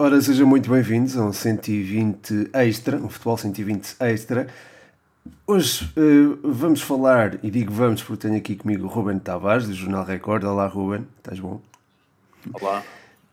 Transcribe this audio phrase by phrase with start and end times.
[0.00, 4.46] Ora, sejam muito bem-vindos a um 120 Extra, um Futebol 120 Extra.
[5.44, 9.74] Hoje uh, vamos falar, e digo vamos porque tenho aqui comigo o Ruben Tavares, do
[9.74, 10.44] Jornal Record.
[10.44, 11.60] Olá, Ruben, estás bom?
[12.52, 12.84] Olá,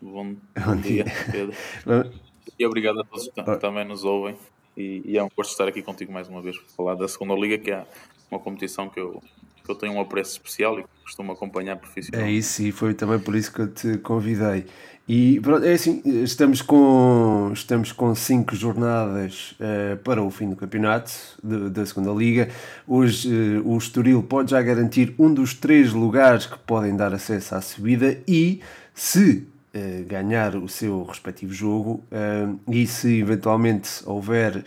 [0.01, 0.35] bom,
[0.65, 1.53] bom dia, Pedro.
[2.57, 4.35] e obrigado a todos que também nos ouvem.
[4.75, 7.35] E, e, é um gosto estar aqui contigo mais uma vez para falar da segunda
[7.35, 7.85] Liga, que é
[8.31, 9.21] uma competição que eu,
[9.63, 12.33] que eu tenho um apreço especial e costumo acompanhar profissionalmente.
[12.33, 14.65] É isso, e foi também por isso que eu te convidei.
[15.07, 20.55] E pronto, é assim, estamos com, estamos com cinco jornadas uh, para o fim do
[20.55, 21.11] campeonato
[21.43, 22.49] de, da segunda Liga.
[22.87, 27.53] Hoje uh, o Estoril pode já garantir um dos três lugares que podem dar acesso
[27.53, 28.61] à subida e
[28.95, 32.03] se uh, ganhar o seu respectivo jogo
[32.67, 34.63] e se eventualmente houver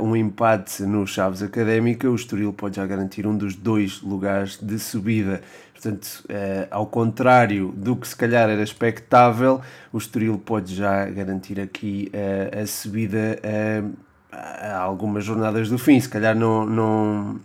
[0.00, 4.78] um empate no Chaves Académica, o Estoril pode já garantir um dos dois lugares de
[4.78, 5.42] subida.
[5.76, 9.60] Portanto, uh, ao contrário do que se calhar era expectável,
[9.92, 13.92] o Estoril pode já garantir aqui uh, a subida uh,
[14.32, 16.00] a algumas jornadas do fim.
[16.00, 17.40] Se calhar não, não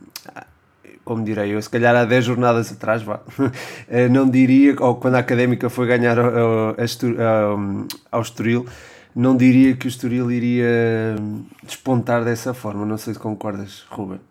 [1.03, 3.19] como direi eu, se calhar há 10 jornadas atrás, vá,
[4.09, 6.75] não diria, ou quando a Académica foi ganhar ao,
[8.11, 8.65] ao, Estoril,
[9.13, 11.15] não diria que o Estoril iria
[11.63, 12.85] despontar dessa forma.
[12.85, 14.21] Não sei se concordas, Ruben.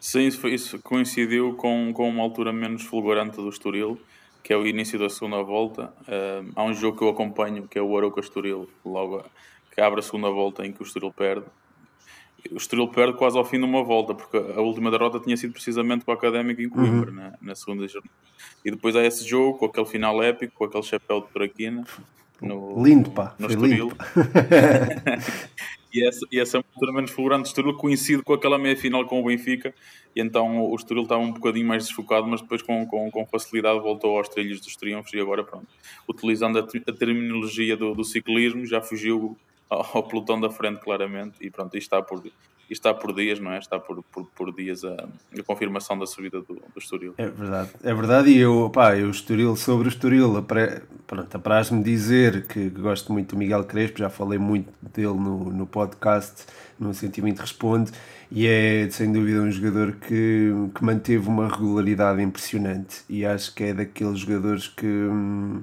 [0.00, 4.00] Sim, isso, foi, isso coincidiu com, com uma altura menos fulgurante do Estoril,
[4.42, 5.92] que é o início da segunda volta.
[6.08, 9.22] Uh, há um jogo que eu acompanho, que é o Aroca Estoril, logo
[9.74, 11.44] que abre a segunda volta em que o Estoril perde.
[12.50, 15.52] O Estoril perde quase ao fim de uma volta, porque a última derrota tinha sido
[15.52, 17.16] precisamente com o Académico em Coimbra, uhum.
[17.16, 18.14] na, na, segunda jornada.
[18.64, 21.84] E depois há esse jogo, com aquele final épico, com aquele chapéu de Traquina.
[22.40, 23.34] No, lindo, pá.
[23.38, 23.92] No Estoril.
[25.92, 29.20] E essa, e essa é uma menos fulgurante do Estoril coincide com aquela meia-final com
[29.20, 29.74] o Benfica
[30.14, 33.80] e então o Estoril estava um bocadinho mais desfocado, mas depois com, com, com facilidade
[33.80, 35.66] voltou aos trilhos dos triunfos e agora pronto,
[36.08, 39.36] utilizando a, a terminologia do, do, ciclismo já fugiu
[39.68, 42.22] ao, ao, pelotão da frente claramente e pronto, isto está por,
[42.72, 43.58] está por dias, não é?
[43.58, 44.94] Está por, por, por dias a,
[45.38, 47.14] a, confirmação da subida do, do Estoril.
[47.18, 50.44] É verdade, é verdade e eu, pá, eu Estoril, sobre o Estoril,
[51.06, 55.66] pronto, apraz-me dizer que gosto muito do Miguel Crespo, já falei muito dele no, no
[55.66, 56.46] podcast,
[56.78, 57.92] no Sentimento Responde,
[58.30, 63.64] e é sem dúvida um jogador que, que manteve uma regularidade impressionante e acho que
[63.64, 64.86] é daqueles jogadores que...
[64.86, 65.62] Hum,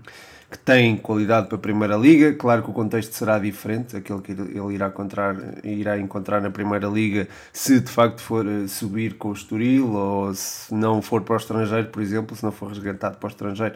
[0.49, 2.33] que tem qualidade para a Primeira Liga.
[2.33, 6.87] Claro que o contexto será diferente, aquele que ele irá encontrar, irá encontrar na Primeira
[6.87, 11.33] Liga, se de facto for eh, subir com o Estoril ou se não for para
[11.33, 13.75] o estrangeiro, por exemplo, se não for resgatado para o estrangeiro.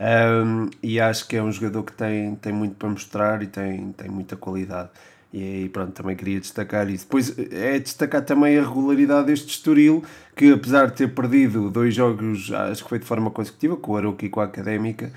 [0.00, 3.92] Um, e acho que é um jogador que tem, tem muito para mostrar e tem,
[3.92, 4.90] tem muita qualidade.
[5.32, 7.04] E aí, pronto, também queria destacar isso.
[7.04, 10.02] Depois é destacar também a regularidade deste Estoril,
[10.34, 13.96] que apesar de ter perdido dois jogos, acho que foi de forma consecutiva, com o
[13.96, 15.12] Aroca e com a Académica,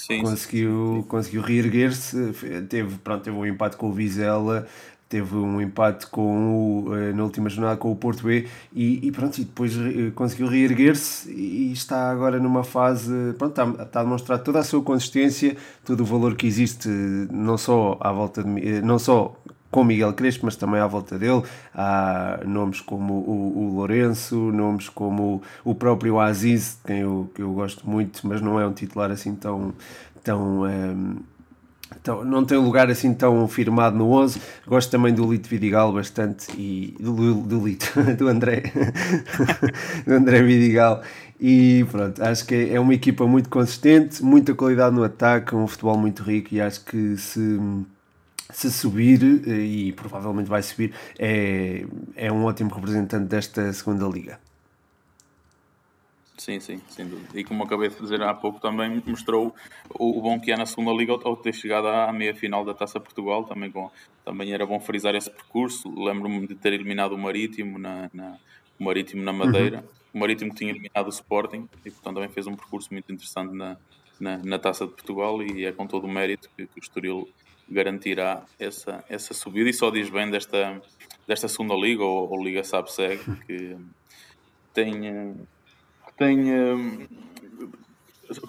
[0.00, 2.32] Sim, conseguiu, conseguiu reerguer-se.
[2.68, 4.66] Teve, pronto, teve um empate com o Vizela,
[5.10, 9.12] teve um empate com o, eh, na última jornada com o Porto B e, e
[9.12, 14.04] pronto, e depois eh, conseguiu reerguer-se e está agora numa fase, pronto, está, está a
[14.04, 16.88] demonstrar toda a sua consistência, todo o valor que existe,
[17.30, 19.36] não só à volta de eh, não só
[19.70, 21.42] com Miguel Crespo, mas também à volta dele.
[21.74, 27.42] Há nomes como o, o Lourenço, nomes como o, o próprio Aziz, quem eu, que
[27.42, 29.72] eu gosto muito, mas não é um titular assim tão.
[30.22, 31.16] tão um, ehm,
[32.00, 34.40] então, não tem lugar assim tão firmado no 11.
[34.66, 38.62] Gosto também do Lito Vidigal bastante e do, do Lito, do André,
[40.06, 41.02] do André Vidigal.
[41.38, 45.96] E pronto, acho que é uma equipa muito consistente, muita qualidade no ataque, um futebol
[45.96, 47.58] muito rico e acho que se
[48.52, 51.84] se subir, eh, e provavelmente vai subir, é,
[52.16, 54.38] é um ótimo representante desta segunda liga.
[56.40, 57.38] Sim, sim, sem dúvida.
[57.38, 59.54] E como acabei de dizer há pouco, também mostrou
[59.90, 62.98] o, bom que é na segunda liga ao ter chegado à meia final da Taça
[62.98, 63.44] Portugal.
[63.44, 63.90] Também, com,
[64.24, 65.92] também era bom frisar esse percurso.
[65.94, 68.38] Lembro-me de ter eliminado o Marítimo na, na
[68.78, 69.80] o Marítimo na Madeira.
[69.80, 69.84] Uhum.
[70.14, 73.54] O Marítimo que tinha eliminado o Sporting e, portanto, também fez um percurso muito interessante
[73.54, 73.76] na,
[74.18, 75.42] na, na Taça de Portugal.
[75.42, 77.28] E é com todo o mérito que, que o Estoril
[77.70, 79.70] garantirá essa, essa subida.
[79.70, 80.80] E só diz bem desta,
[81.26, 83.76] desta segunda liga ou, ou Liga Sabseg que
[84.74, 85.36] tem,
[86.16, 87.08] tem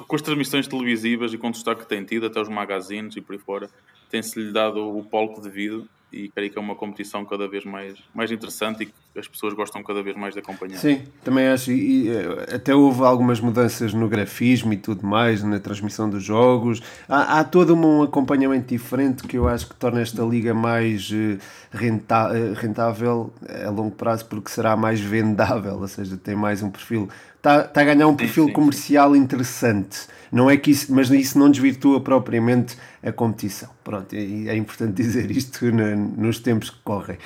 [0.08, 3.22] com as transmissões televisivas e com o destaque que tem tido até os magazines e
[3.22, 3.70] por aí fora
[4.10, 7.98] tem-se lhe dado o palco devido e creio que é uma competição cada vez mais,
[8.14, 10.78] mais interessante e que as pessoas gostam cada vez mais de acompanhar.
[10.78, 11.72] Sim, também acho.
[11.72, 16.82] E, eh, até houve algumas mudanças no grafismo e tudo mais, na transmissão dos jogos.
[17.08, 21.38] Há, há todo um acompanhamento diferente que eu acho que torna esta liga mais eh,
[21.74, 23.34] eh, rentável
[23.66, 27.10] a longo prazo, porque será mais vendável, ou seja, tem mais um perfil.
[27.38, 29.20] Está, está a ganhar um perfil sim, sim, comercial sim.
[29.20, 33.70] interessante não é que isso, mas isso não desvirtua propriamente a competição.
[33.84, 37.18] Pronto, é, é importante dizer isto na, nos tempos que correm.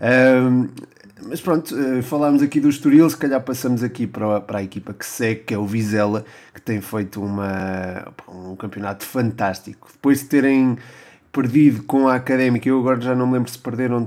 [0.00, 0.68] Um,
[1.24, 4.92] mas pronto, eh, falámos aqui do Estoril, se calhar passamos aqui para, para a equipa
[4.92, 9.88] que segue, que é o Vizela, que tem feito uma, um campeonato fantástico.
[9.92, 10.76] Depois de terem
[11.30, 14.06] perdido com a Académica, eu agora já não me lembro se perderam,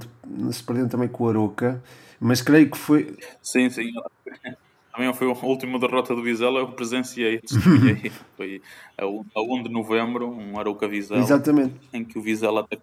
[0.52, 1.82] se perderam também com o Aroca,
[2.20, 3.16] mas creio que foi...
[3.42, 3.92] Sim, sim.
[4.96, 7.42] Também foi a última derrota do Vizela, eu presenciei,
[8.38, 8.62] foi
[8.98, 11.76] a 1 de novembro, um Aroca Vizela, Exatamente.
[11.92, 12.78] em que o Vizela até,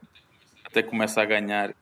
[0.62, 1.74] até começa a ganhar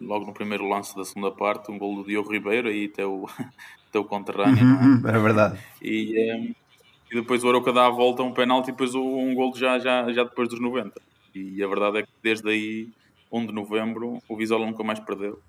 [0.00, 3.26] logo no primeiro lance da segunda parte, um gol do Diogo Ribeiro, aí teu,
[3.92, 4.64] teu conterrâneo.
[4.64, 5.10] Uhum, é?
[5.10, 5.18] é?
[5.20, 5.58] verdade.
[5.80, 6.52] E, um, ehm,
[7.12, 10.12] e depois o Aroca dá a volta, um penalti, e depois um gol já, já,
[10.12, 11.00] já depois dos 90.
[11.34, 12.88] E a verdade é que desde aí,
[13.30, 15.40] 1 de novembro, o Vizola nunca mais perdeu.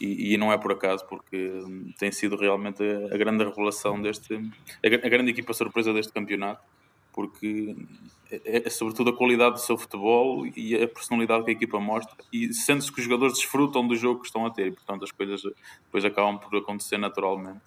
[0.00, 1.62] E, e, não é por acaso, porque
[1.98, 4.34] tem sido realmente a, a grande revelação deste.
[4.34, 6.62] A, a grande equipa surpresa deste campeonato
[7.14, 7.76] porque
[8.28, 12.16] é, é, sobretudo a qualidade do seu futebol e a personalidade que a equipa mostra
[12.32, 15.12] e sente-se que os jogadores desfrutam do jogo que estão a ter e portanto as
[15.12, 15.40] coisas
[15.84, 17.60] depois acabam por acontecer naturalmente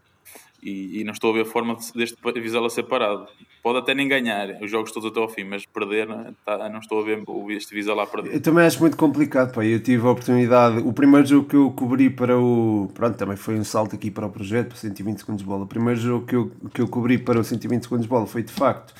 [0.61, 3.27] e, e não estou a ver a forma deste Vizela ser parado.
[3.61, 6.79] Pode até nem ganhar os jogos todos até ao fim mas perder não, tá, não
[6.79, 8.33] estou a ver este Vizela a perder.
[8.33, 9.65] Eu também acho muito complicado pá.
[9.65, 13.55] eu tive a oportunidade o primeiro jogo que eu cobri para o pronto também foi
[13.55, 15.63] um salto aqui para o projeto para 120 segundos de bola.
[15.63, 18.43] O primeiro jogo que eu, que eu cobri para o 120 segundos de bola foi
[18.43, 18.93] de facto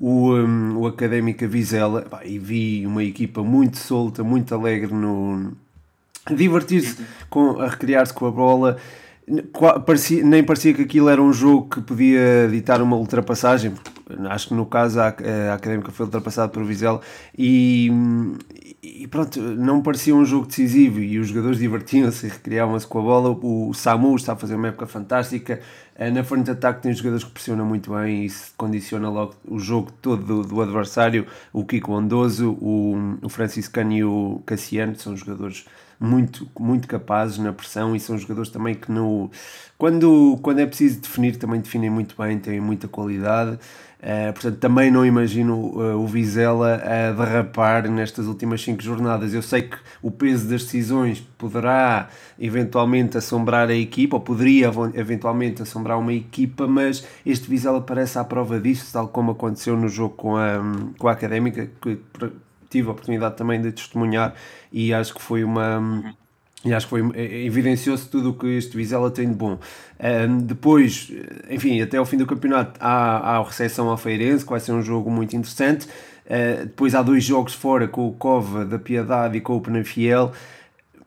[0.00, 2.02] o, um, o Académica Vizela.
[2.02, 5.52] Pá, e vi uma equipa muito solta, muito alegre no
[6.30, 8.78] divertir-se com a recriar-se com a bola
[9.84, 13.72] parecia, nem parecia que aquilo era um jogo que podia ditar uma ultrapassagem
[14.28, 17.00] acho que no caso a, a Académica foi ultrapassada por Vizela
[17.36, 17.90] e,
[18.82, 23.30] e pronto, não parecia um jogo decisivo e os jogadores divertiam-se recriavam-se com a bola.
[23.42, 25.60] O Samu está a fazer uma época fantástica.
[25.94, 29.34] Eh, na frente de ataque tem jogadores que pressionam muito bem e isso condiciona logo
[29.46, 31.26] o jogo todo do, do adversário.
[31.52, 35.64] O Kiko Ondoso, o, o Franciscano e o Cassiano são jogadores
[36.02, 39.30] muito, muito capazes na pressão e são jogadores também que no,
[39.78, 43.58] quando, quando é preciso definir também definem muito bem, têm muita qualidade.
[44.02, 49.32] Uh, portanto, também não imagino uh, o Vizela a derrapar nestas últimas cinco jornadas.
[49.32, 55.62] Eu sei que o peso das decisões poderá eventualmente assombrar a equipa, ou poderia eventualmente
[55.62, 60.16] assombrar uma equipa, mas este Vizela parece à prova disso, tal como aconteceu no jogo
[60.16, 60.60] com a,
[60.98, 61.98] com a Académica, que
[62.72, 64.34] tive a oportunidade também de testemunhar
[64.72, 66.14] e acho que foi uma
[66.64, 69.58] e acho que foi, eh, evidenciou-se tudo o que este Vizela tem de bom.
[70.00, 71.10] Um, depois,
[71.50, 74.72] enfim, até ao fim do campeonato há, há a recepção ao Feirense, que vai ser
[74.72, 75.86] um jogo muito interessante.
[76.24, 80.32] Uh, depois há dois jogos fora com o Cova da Piedade e com o Penafiel.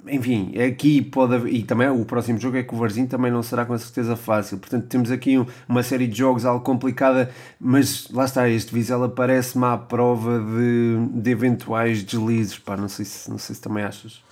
[0.08, 3.42] Enfim, aqui pode haver, e também o próximo jogo é com o Varzinho, também não
[3.42, 4.58] será com certeza fácil.
[4.58, 9.10] Portanto, temos aqui um, uma série de jogos algo complicada, mas lá está, este Vizela
[9.10, 12.58] parece-me à prova de, de eventuais deslizes.
[12.60, 14.24] Pá, não, sei se, não sei se também achas.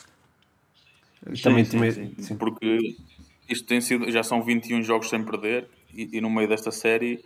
[1.34, 2.36] Sim, também, sim, também sim.
[2.36, 2.96] Porque
[3.50, 7.24] isto tem sido, já são 21 jogos sem perder e, e, no meio desta série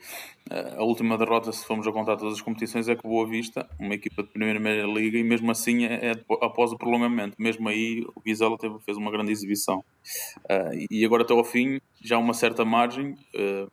[0.49, 3.67] eh, a última derrota, se formos a contar todas as competições, é com Boa Vista,
[3.79, 6.11] uma equipa de primeira liga e mesmo assim é, é
[6.41, 7.35] após o prolongamento.
[7.39, 9.83] Mesmo aí o Vizela teve, fez uma grande exibição.
[10.45, 13.71] Uh, e agora até ao fim, já uma certa margem, uh,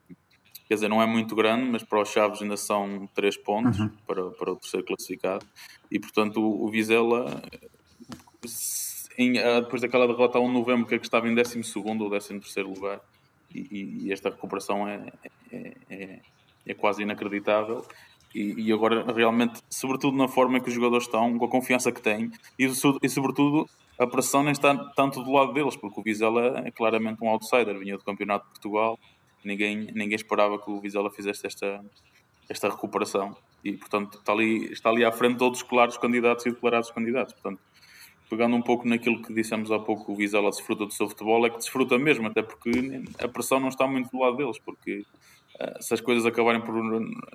[0.69, 3.91] quer dizer, não é muito grande, mas para os Chaves ainda são 3 pontos uhum.
[4.07, 5.45] para, para o terceiro classificado.
[5.91, 7.43] E portanto o, o Vizela
[9.19, 11.59] em, uh, depois daquela derrota a 1 de novembro, que, é que estava em 12
[12.01, 13.01] ou 13 lugar,
[13.55, 15.13] e, e, esta recuperação é,
[15.53, 16.21] é, é,
[16.67, 17.85] é quase inacreditável.
[18.35, 21.93] E, e, agora, realmente, sobretudo na forma em que os jogadores estão, com a confiança
[21.93, 23.69] que têm, e, e sobretudo
[23.99, 27.79] a pressão nem está tanto do lado deles, porque o Vizela é claramente um outsider,
[27.79, 28.99] vinha do Campeonato de Portugal,
[29.45, 31.85] ninguém, ninguém esperava que o Vizela fizesse esta,
[32.49, 33.37] esta recuperação.
[33.65, 37.33] E, portanto, está ali, está ali à frente de outros claros candidatos e declarados candidatos.
[37.35, 37.61] Portanto,
[38.35, 41.51] pegando um pouco naquilo que dissemos há pouco, o Vizela desfruta do seu futebol, é
[41.51, 42.73] que desfruta mesmo, até porque
[43.21, 45.07] a pressão não está muito do lado deles, porque
[45.61, 46.75] uh, se as coisas acabarem por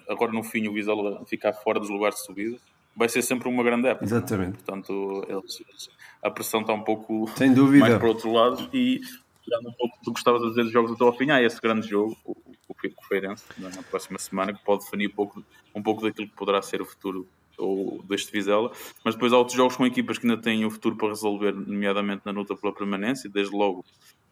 [0.10, 2.58] agora no fim o Vizela ficar fora dos lugares de subida,
[2.94, 4.04] vai ser sempre uma grande época.
[4.04, 4.08] É?
[4.08, 4.58] Exatamente.
[4.58, 5.90] Portanto, eles,
[6.22, 7.80] a pressão está um pouco Sem dúvida.
[7.80, 9.00] mais para o outro lado e
[9.46, 11.62] pegando um pouco do que estavas a dizer dos jogos até ao fim, há esse
[11.62, 15.82] grande jogo, o, o, o Feirense, na próxima semana, que pode definir um pouco, um
[15.82, 17.26] pouco daquilo que poderá ser o futuro
[17.60, 18.72] ou deste Vizela,
[19.04, 22.22] mas depois há outros jogos com equipas que ainda têm o futuro para resolver, nomeadamente
[22.26, 23.86] na luta pela permanência, desde logo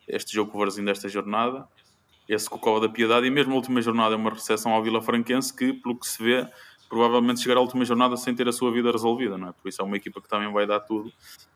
[0.08, 1.68] este jogo com o Varzinho desta jornada,
[2.28, 4.84] esse com o Cova da Piedade, e mesmo a última jornada é uma recepção ao
[4.84, 6.48] Vila Franquense que, pelo que se vê,
[6.90, 9.52] provavelmente chegará à última jornada sem ter a sua vida resolvida, não é?
[9.52, 11.12] Por isso é uma equipa que também vai dar tudo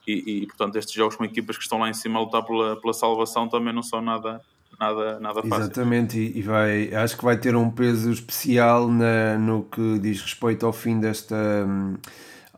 [0.05, 2.79] e, e portanto estes jogos com equipas que estão lá em cima a lutar pela,
[2.79, 4.41] pela salvação também não são nada
[4.81, 5.61] nada, nada fáceis.
[5.61, 10.19] Exatamente, e, e vai, acho que vai ter um peso especial na, no que diz
[10.21, 11.35] respeito ao fim desta.
[11.35, 11.95] Hum,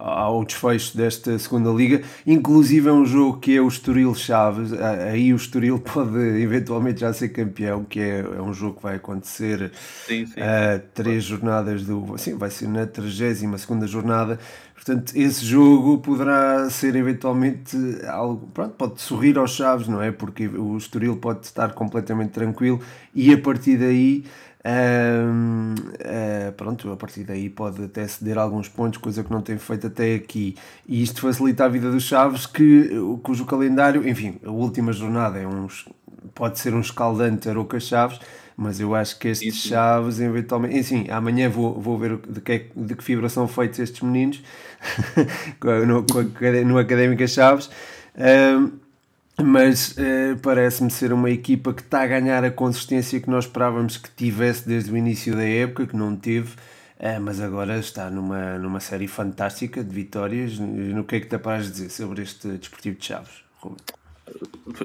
[0.03, 5.31] ao desfecho desta segunda liga, inclusive é um jogo que é o Estoril Chaves, aí
[5.31, 9.71] o Estoril pode eventualmente já ser campeão, que é, é um jogo que vai acontecer
[10.05, 10.41] sim, sim.
[10.41, 12.17] a três jornadas do.
[12.17, 14.37] Sim, vai ser na 32 segunda jornada.
[14.75, 18.47] Portanto, esse jogo poderá ser eventualmente algo.
[18.53, 20.11] Pronto, pode sorrir aos Chaves, não é?
[20.11, 22.81] Porque o Estoril pode estar completamente tranquilo
[23.15, 24.25] e a partir daí
[24.65, 29.87] uh, pronto, a partir daí pode até ceder alguns pontos, coisa que não tem feito
[29.87, 30.55] até aqui.
[30.87, 32.89] E isto facilita a vida dos Chaves, que,
[33.21, 35.87] cujo calendário, enfim, a última jornada é uns,
[36.33, 38.19] pode ser um escaldante Aroca Chaves,
[38.55, 39.67] mas eu acho que estes Isso.
[39.67, 44.01] Chaves, eventualmente, enfim, amanhã vou, vou ver de que, de que fibra são feitos estes
[44.01, 44.41] meninos
[45.87, 46.05] no,
[46.65, 47.69] no Académica Chaves.
[48.15, 48.82] Uh,
[49.41, 53.97] mas uh, parece-me ser uma equipa que está a ganhar a consistência que nós esperávamos
[53.97, 58.59] que tivesse desde o início da época, que não teve, uh, mas agora está numa,
[58.59, 60.59] numa série fantástica de vitórias.
[60.59, 63.77] No que é que te apraz dizer sobre este Desportivo de Chaves, Ruben?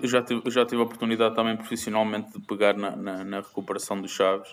[0.04, 4.10] Já tive, já tive a oportunidade também profissionalmente de pegar na, na, na recuperação dos
[4.10, 4.48] Chaves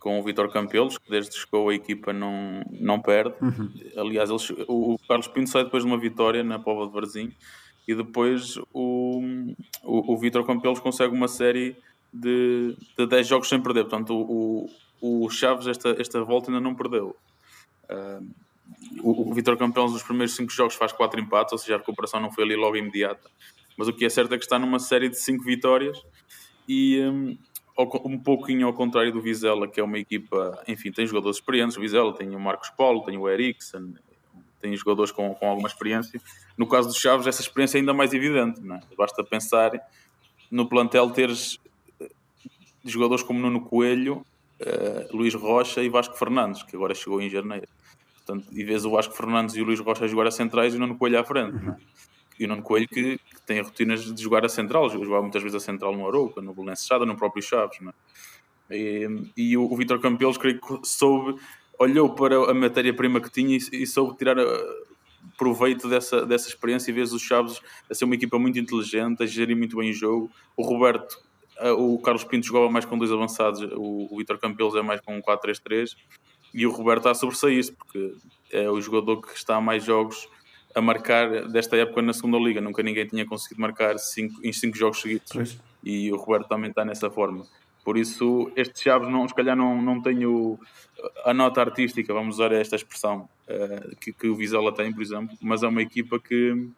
[0.00, 3.34] com o Vitor Campelos, que desde que chegou a equipa não, não perde.
[3.40, 3.70] Uhum.
[3.96, 7.32] Aliás, eles, o, o Carlos Pinto sai depois de uma vitória na Pova de Varzim
[7.86, 9.20] e depois o,
[9.84, 11.76] o, o Vitor Campelos consegue uma série
[12.12, 13.84] de, de 10 jogos sem perder.
[13.84, 14.68] Portanto, o,
[15.00, 17.14] o, o Chaves esta, esta volta ainda não perdeu.
[17.84, 18.26] Uh,
[19.02, 22.20] o, o Vitor Campelos nos primeiros 5 jogos faz 4 empates, ou seja, a recuperação
[22.20, 23.30] não foi ali logo imediata.
[23.76, 26.02] Mas o que é certo é que está numa série de 5 vitórias
[26.68, 27.38] e um,
[28.04, 31.76] um pouquinho ao contrário do Vizela, que é uma equipa, enfim, tem jogadores experientes.
[31.76, 33.94] O Vizela tem o Marcos Paulo, tem o Eriksen,
[34.60, 36.20] tem jogadores com, com alguma experiência.
[36.56, 38.60] No caso dos Chaves, essa experiência é ainda mais evidente.
[38.60, 38.80] Não é?
[38.96, 39.72] Basta pensar
[40.50, 41.58] no plantel teres
[42.00, 42.08] eh,
[42.84, 44.24] jogadores como Nuno Coelho,
[44.60, 47.68] uh, Luís Rocha e Vasco Fernandes, que agora chegou em janeiro.
[48.16, 50.76] Portanto, e vês o Vasco Fernandes e o Luís Rocha a jogar a centrais e
[50.76, 51.56] o Nuno Coelho à frente.
[51.68, 51.76] É?
[52.38, 55.56] E o Nuno Coelho que, que, tem rotinas de jogar a central, jogava muitas vezes
[55.56, 57.78] a central no Arouca, no Belenense no próprio Chaves.
[57.80, 58.76] É?
[58.76, 61.40] E, e, o, o Vitor Campelos, creio que soube
[61.78, 64.44] olhou para a matéria-prima que tinha e, e soube tirar uh,
[65.36, 69.26] proveito dessa, dessa experiência e vês os Chaves a ser uma equipa muito inteligente, a
[69.26, 70.30] gerir muito bem o jogo.
[70.56, 71.18] O Roberto,
[71.60, 75.00] uh, o Carlos Pinto jogava mais com dois avançados, o, o Vitor Campelos é mais
[75.00, 75.96] com um 4-3-3
[76.54, 78.14] e o Roberto está a sobressair-se porque
[78.50, 80.28] é o jogador que está a mais jogos
[80.74, 82.60] a marcar desta época na segunda liga.
[82.60, 85.32] Nunca ninguém tinha conseguido marcar cinco, em 5 jogos seguidos.
[85.32, 85.58] Pois.
[85.82, 87.46] E o Roberto também está nessa forma.
[87.86, 90.58] Por isso, este Chaves, não, se calhar, não, não tenho
[91.24, 95.36] a nota artística, vamos usar esta expressão, uh, que, que o Vizela tem, por exemplo,
[95.40, 96.68] mas é uma equipa que,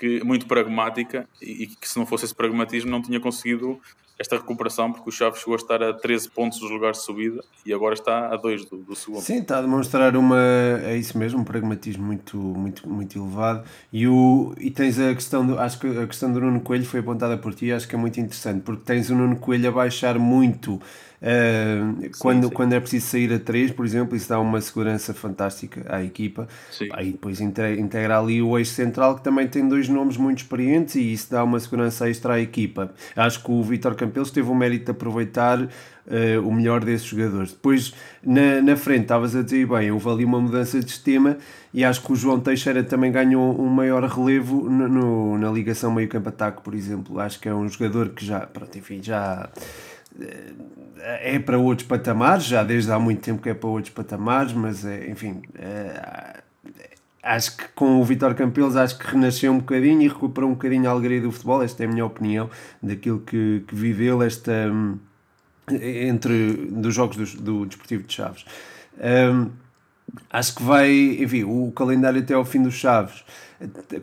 [0.00, 3.78] que muito pragmática e, e que, se não fosse esse pragmatismo, não tinha conseguido
[4.18, 7.42] esta recuperação, porque o Chaves chegou a estar a 13 pontos dos lugares de subida
[7.64, 9.22] e agora está a 2 do, do, segundo.
[9.22, 10.38] Sim, está a demonstrar uma,
[10.84, 13.64] é isso mesmo, um pragmatismo muito, muito, muito elevado.
[13.90, 17.00] E, o, e tens a questão, do, acho que a questão do Nuno Coelho foi
[17.00, 20.18] apontada por ti, acho que é muito interessante, porque tens o Nuno Coelho a baixar
[20.18, 20.78] muito
[21.20, 22.54] Uh, sim, quando, sim.
[22.54, 26.48] quando é preciso sair a 3, por exemplo, isso dá uma segurança fantástica à equipa.
[26.92, 31.12] Aí depois integra ali o eixo central que também tem dois nomes muito experientes e
[31.12, 32.92] isso dá uma segurança extra à equipa.
[33.14, 35.68] Acho que o Vitor Campelos teve o mérito de aproveitar uh,
[36.42, 37.52] o melhor desses jogadores.
[37.52, 37.92] Depois
[38.24, 41.36] na, na frente, estavas a dizer bem, houve ali uma mudança de sistema
[41.72, 45.92] e acho que o João Teixeira também ganhou um maior relevo no, no na ligação
[45.92, 47.20] meio-campo-ataque, por exemplo.
[47.20, 49.48] Acho que é um jogador que já, pronto, enfim, já
[51.00, 54.84] é para outros patamares, já desde há muito tempo que é para outros patamares, mas
[54.84, 56.42] é, enfim, é,
[57.22, 60.88] acho que com o Vitor Campelos acho que renasceu um bocadinho e recuperou um bocadinho
[60.88, 62.50] a alegria do futebol, esta é a minha opinião
[62.82, 64.52] daquilo que, que viveu esta
[65.70, 68.44] entre dos jogos do, do Desportivo de Chaves.
[70.28, 73.24] Acho que vai, enfim, o calendário até ao fim dos Chaves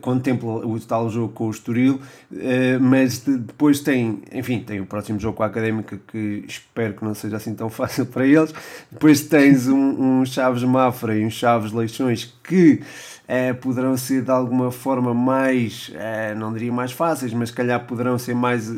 [0.00, 2.00] contempla o tal jogo com o Estoril,
[2.32, 7.04] eh, mas depois tem, enfim, tem o próximo jogo com a Académica que espero que
[7.04, 8.54] não seja assim tão fácil para eles.
[8.90, 12.82] Depois tens um, um Chaves Mafra e um Chaves Leixões que
[13.26, 18.18] é, poderão ser de alguma forma mais, é, não diria mais fáceis, mas calhar poderão
[18.18, 18.70] ser mais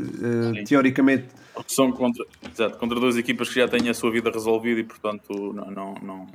[0.66, 1.26] teoricamente.
[1.66, 5.52] São contra, exato, contra duas equipas que já têm a sua vida resolvida e portanto
[5.52, 6.26] não, não, não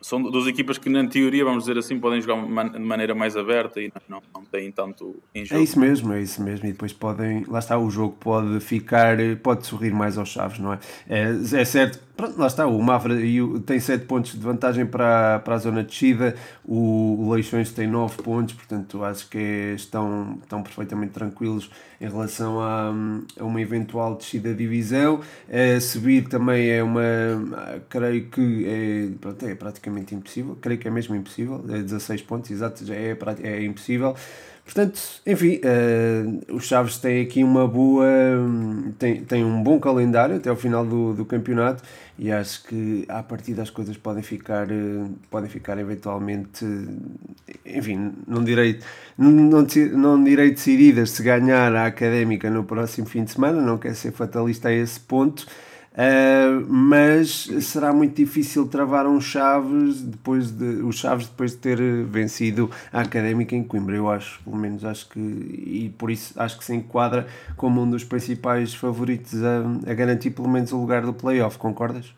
[0.00, 3.80] são duas equipas que, na teoria, vamos dizer assim, podem jogar de maneira mais aberta
[3.80, 5.60] e não, não têm tanto em jogo.
[5.60, 6.66] É isso mesmo, é isso mesmo.
[6.66, 10.72] E depois podem, lá está, o jogo pode ficar, pode sorrir mais aos chaves, não
[10.72, 10.78] é?
[11.08, 13.14] É, é certo pronto, lá está, o Mafra
[13.64, 18.22] tem 7 pontos de vantagem para, para a zona de descida, o, Leixões tem 9
[18.22, 22.92] pontos, portanto acho que estão, estão perfeitamente tranquilos em relação a,
[23.38, 25.20] a uma eventual descida de divisão.
[25.80, 27.02] Subir também é uma,
[27.88, 32.50] creio que é, pronto, é praticamente impossível, creio que é mesmo impossível, é 16 pontos,
[32.50, 34.16] exato, é, é impossível.
[34.64, 38.06] Portanto, enfim, uh, os Chaves têm aqui uma boa.
[38.98, 41.82] têm um bom calendário até ao final do, do campeonato
[42.18, 46.64] e acho que a partir das coisas podem ficar, uh, podem ficar eventualmente.
[47.66, 48.78] enfim, não direi,
[49.18, 53.96] não, não direi decididas se ganhar a académica no próximo fim de semana, não quero
[53.96, 55.46] ser fatalista a esse ponto
[55.92, 62.04] Uh, mas será muito difícil travar um Chaves depois de os Chaves depois de ter
[62.04, 63.96] vencido a Académica em Coimbra.
[63.96, 67.26] Eu acho pelo menos acho que e por isso acho que se enquadra
[67.58, 71.58] como um dos principais favoritos a, a garantir pelo menos o lugar do playoff.
[71.58, 72.14] Concordas?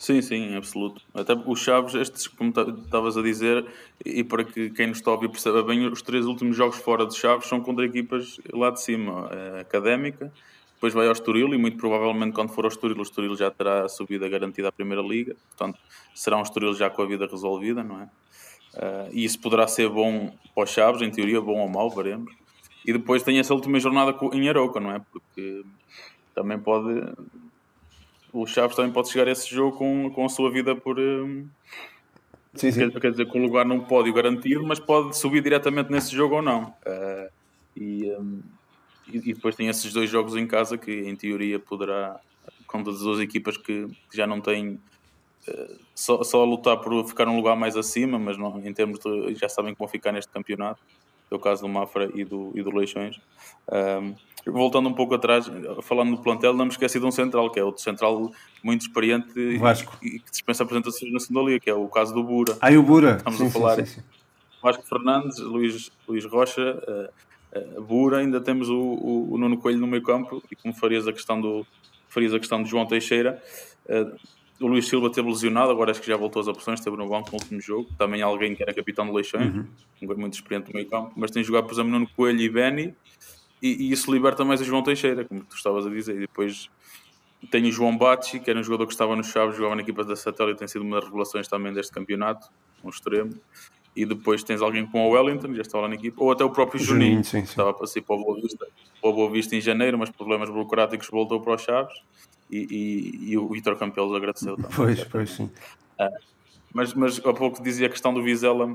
[0.00, 1.02] Sim, sim, absoluto.
[1.12, 3.66] Até os Chaves, estes, como estavas a dizer,
[4.02, 7.14] e para que quem nos está ouvir perceba bem, os três últimos jogos fora de
[7.14, 10.32] Chaves são contra equipas lá de cima: a Académica,
[10.80, 13.84] depois vai ao Estoril e muito provavelmente quando for ao Estoril, o Estoril já terá
[13.84, 15.36] a subida garantida à Primeira Liga.
[15.50, 15.78] Portanto,
[16.14, 18.04] será um Estoril já com a vida resolvida, não é?
[18.04, 22.32] Uh, e isso poderá ser bom para os Chaves, em teoria, bom ou mau, veremos.
[22.82, 25.02] E depois tem essa última jornada em Arouca, não é?
[25.12, 25.62] Porque
[26.34, 27.12] também pode...
[28.32, 30.98] O Chaves também pode chegar a esse jogo com, com a sua vida por...
[30.98, 31.46] Um,
[32.54, 32.88] sim, sim.
[32.88, 36.36] Quer, quer, dizer, com o lugar num pódio garantido, mas pode subir diretamente nesse jogo
[36.36, 36.74] ou não.
[36.86, 37.30] Uh,
[37.76, 38.10] e...
[38.12, 38.40] Um,
[39.12, 42.20] e, depois tem esses dois jogos em casa que em teoria poderá
[42.66, 44.80] contra as duas equipas que já não têm
[45.48, 48.98] uh, só, só a lutar por ficar um lugar mais acima, mas não, em termos
[48.98, 50.80] de já sabem que vão ficar neste campeonato,
[51.30, 53.20] é o caso do Mafra e do, e do Leixões.
[53.70, 54.14] Um,
[54.46, 55.50] voltando um pouco atrás,
[55.82, 59.58] falando do plantel, não me esqueci de um central, que é outro central muito experiente
[59.58, 59.96] Vasco.
[60.02, 62.56] E, e, que dispensa apresentações na segunda liga, que é o caso do Bura.
[62.60, 63.16] Ah, o Bura!
[63.18, 63.76] Estamos sim, a falar.
[63.76, 64.02] Sim, sim,
[64.62, 67.12] Vasco Fernandes, Luís, Luís Rocha, uh,
[67.80, 71.12] Bura, ainda temos o, o, o, Nuno Coelho no meio campo e como farias a
[71.12, 71.66] questão do,
[72.08, 73.42] farias a questão de João Teixeira.
[73.86, 74.16] Uh,
[74.60, 77.30] o Luís Silva teve lesionado, agora acho que já voltou às opções, esteve no banco
[77.32, 77.88] no último jogo.
[77.96, 79.66] Também alguém que era capitão do Leixões, uhum.
[80.02, 82.94] um muito experiente no meio campo, mas tem jogado, por exemplo, Nuno Coelho e Beni,
[83.62, 86.16] e, e, isso liberta mais o João Teixeira, como tu estavas a dizer.
[86.16, 86.68] E depois
[87.50, 90.04] tem o João Batti, que era um jogador que estava no Chaves, jogava na equipa
[90.04, 92.48] da Satélite, tem sido uma das revelações também deste campeonato,
[92.84, 93.32] um extremo
[94.00, 96.50] e depois tens alguém com o Wellington, já estava lá na equipa, ou até o
[96.50, 97.50] próprio Juninho, Juninho sim, sim.
[97.50, 98.66] estava para sair para o Boa Vista,
[99.00, 101.94] para o Boa Vista em janeiro, mas problemas burocráticos voltou para os Chaves
[102.50, 104.70] e, e, e o Vitor Campelos agradeceu também.
[104.74, 105.50] Pois, pois sim.
[105.98, 106.08] Ah,
[106.72, 108.74] mas, mas há pouco dizia a questão do Vizela,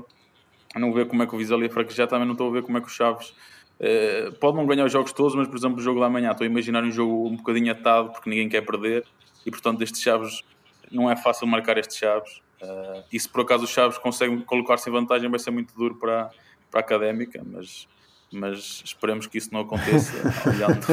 [0.76, 2.78] não ver como é que o Vizela ia fraquejar, também não estou a ver como
[2.78, 3.34] é que o Chaves
[3.78, 6.46] Uh, pode não ganhar os jogos todos, mas por exemplo, o jogo da manhã, estou
[6.46, 9.04] a imaginar um jogo um bocadinho atado porque ninguém quer perder
[9.44, 10.42] e portanto, estes Chaves
[10.90, 12.40] não é fácil marcar estes Chaves.
[12.62, 15.96] Uh, e se por acaso os Chaves conseguem colocar-se em vantagem, vai ser muito duro
[15.96, 16.30] para,
[16.70, 17.86] para a académica, mas,
[18.32, 20.12] mas esperemos que isso não aconteça.
[20.48, 20.90] olhando,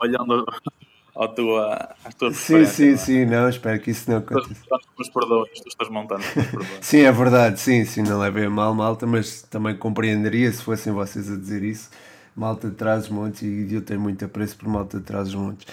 [0.00, 0.32] olhando,
[1.14, 1.74] olhando tua,
[2.04, 2.96] à tua Sim, sim, é?
[2.96, 4.64] sim, não, espero que isso não aconteça.
[4.96, 6.22] Mas perdões, tu estás montando.
[6.80, 11.30] sim, é verdade, sim, sim, não levei mal, malta, mas também compreenderia se fossem vocês
[11.30, 11.90] a dizer isso
[12.38, 15.66] malta de Trás-os-Montes e eu tenho muito apreço por malta de Trás-os-Montes,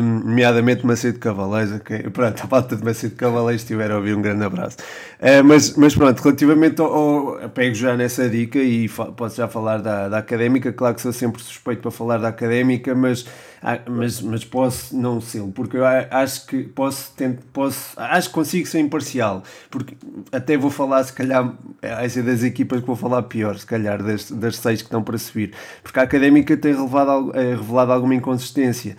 [0.00, 1.98] um, nomeadamente Macedo Cavaleiros, ok?
[2.10, 4.76] Pronto, a malta de Macedo Cavaleiros, estiver a ouvir, um grande abraço.
[5.18, 9.78] Uh, mas, mas pronto, relativamente ao, ao, pego já nessa dica e posso já falar
[9.78, 13.26] da, da académica, claro que sou sempre suspeito para falar da académica, mas
[13.62, 18.34] ah, mas, mas posso não ser, porque eu acho que posso, tento, posso acho que
[18.34, 19.96] consigo ser imparcial, porque
[20.32, 24.02] até vou falar, se calhar, vai ser das equipas que vou falar pior, se calhar,
[24.02, 28.14] das, das seis que estão para subir, porque a académica tem revelado, eh, revelado alguma
[28.14, 28.96] inconsistência.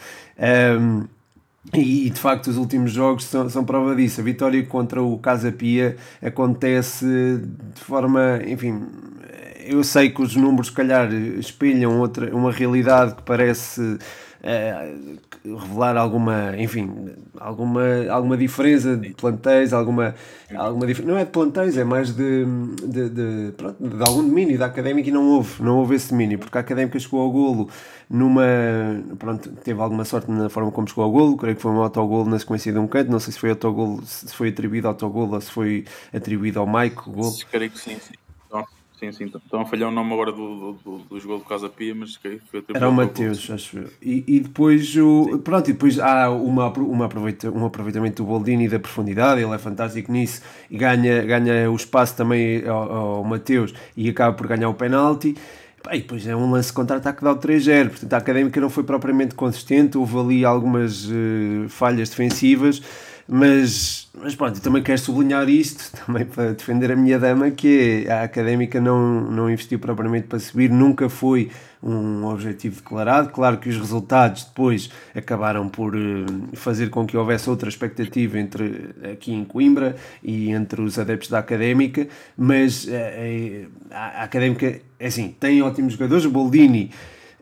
[0.79, 1.05] Um,
[1.73, 4.19] e de facto os últimos jogos são, são prova disso.
[4.19, 7.05] A vitória contra o Casa Pia acontece
[7.75, 8.81] de forma, enfim,
[9.63, 13.97] eu sei que os números se calhar espelham outra, uma realidade que parece
[14.43, 20.15] uh, revelar alguma, enfim, alguma, alguma diferença de plantéis, alguma,
[20.55, 22.45] alguma não é de plantéis, é mais de,
[22.83, 26.39] de, de, pronto, de algum domínio da académica e não houve, não houve esse domínio,
[26.39, 27.69] porque a académica chegou ao golo
[28.09, 28.43] numa,
[29.17, 32.29] pronto, teve alguma sorte na forma como chegou ao golo, creio que foi um autogolo
[32.29, 35.35] na sequência de um canto, não sei se foi autogolo, se foi atribuído ao autogolo
[35.35, 37.33] ou se foi atribuído ao Mike, o golo.
[37.49, 38.13] Creio que sim, sim.
[39.01, 39.25] Sim, sim.
[39.25, 42.39] Estão a falhar o nome agora do, do, do jogo do Casa Pia, mas foi
[42.71, 43.89] Era o Mateus, acho eu.
[43.99, 45.39] E, e depois o.
[45.43, 49.57] Pronto, e depois há uma, uma aproveita, um aproveitamento do Boldini da profundidade, ele é
[49.57, 54.69] fantástico nisso e ganha, ganha o espaço também ao, ao Mateus e acaba por ganhar
[54.69, 55.35] o penalti.
[55.91, 57.89] E depois é um lance contra-ataque que dá o 3-0.
[57.89, 62.83] Portanto, a académica não foi propriamente consistente, houve ali algumas uh, falhas defensivas,
[63.27, 68.11] mas, mas pronto, também quero sublinhar isto, também para defender a minha dama, que é,
[68.11, 71.49] a académica não, não investiu propriamente para subir, nunca foi
[71.81, 73.29] um objetivo declarado.
[73.29, 78.89] Claro que os resultados depois acabaram por uh, fazer com que houvesse outra expectativa entre
[79.11, 82.07] aqui em Coimbra e entre os adeptos da académica,
[82.37, 86.25] mas uh, a, a académica, é assim, tem ótimos jogadores.
[86.25, 86.91] O Boldini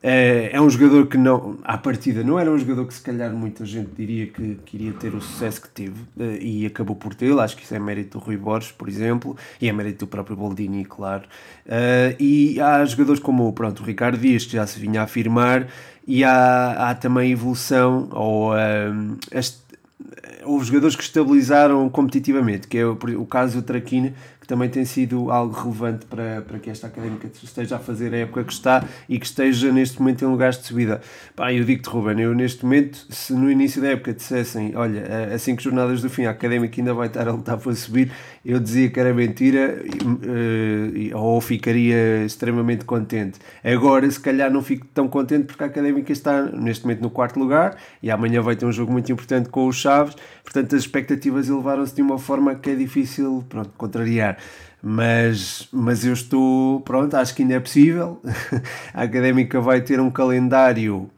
[0.02, 3.32] é, é um jogador que não, à partida, não era um jogador que se calhar
[3.34, 7.40] muita gente diria que, queria ter o sucesso que teve eh, e acabou por tê-lo.
[7.42, 10.38] Acho que isso é mérito do Rui Borges, por exemplo, e é mérito do próprio
[10.38, 11.24] Boldini, claro.
[11.66, 15.68] Uh, e há jogadores como pronto, o Ricardo Dias, que já se vinha a afirmar,
[16.08, 19.60] e há, há também evolução, ou uh, este,
[20.44, 24.14] houve jogadores que estabilizaram competitivamente, que é o, o caso do Traquina,
[24.50, 28.44] também tem sido algo relevante para, para que esta académica esteja a fazer a época
[28.44, 31.02] que está e que esteja neste momento em lugares de subida.
[31.36, 35.38] Pá, eu digo-te, Ruben, eu neste momento, se no início da época dissessem, olha, a
[35.38, 38.12] cinco jornadas do fim a académica ainda vai estar a lutar para subir,
[38.44, 43.38] eu dizia que era mentira uh, ou ficaria extremamente contente.
[43.64, 47.40] Agora, se calhar, não fico tão contente porque a académica está neste momento no quarto
[47.40, 51.50] lugar e amanhã vai ter um jogo muito importante com os Chaves, portanto, as expectativas
[51.50, 54.39] elevaram-se de uma forma que é difícil pronto, contrariar
[54.82, 58.22] mas, mas eu estou, pronto, acho que ainda é possível.
[58.94, 61.10] a Académica vai ter um calendário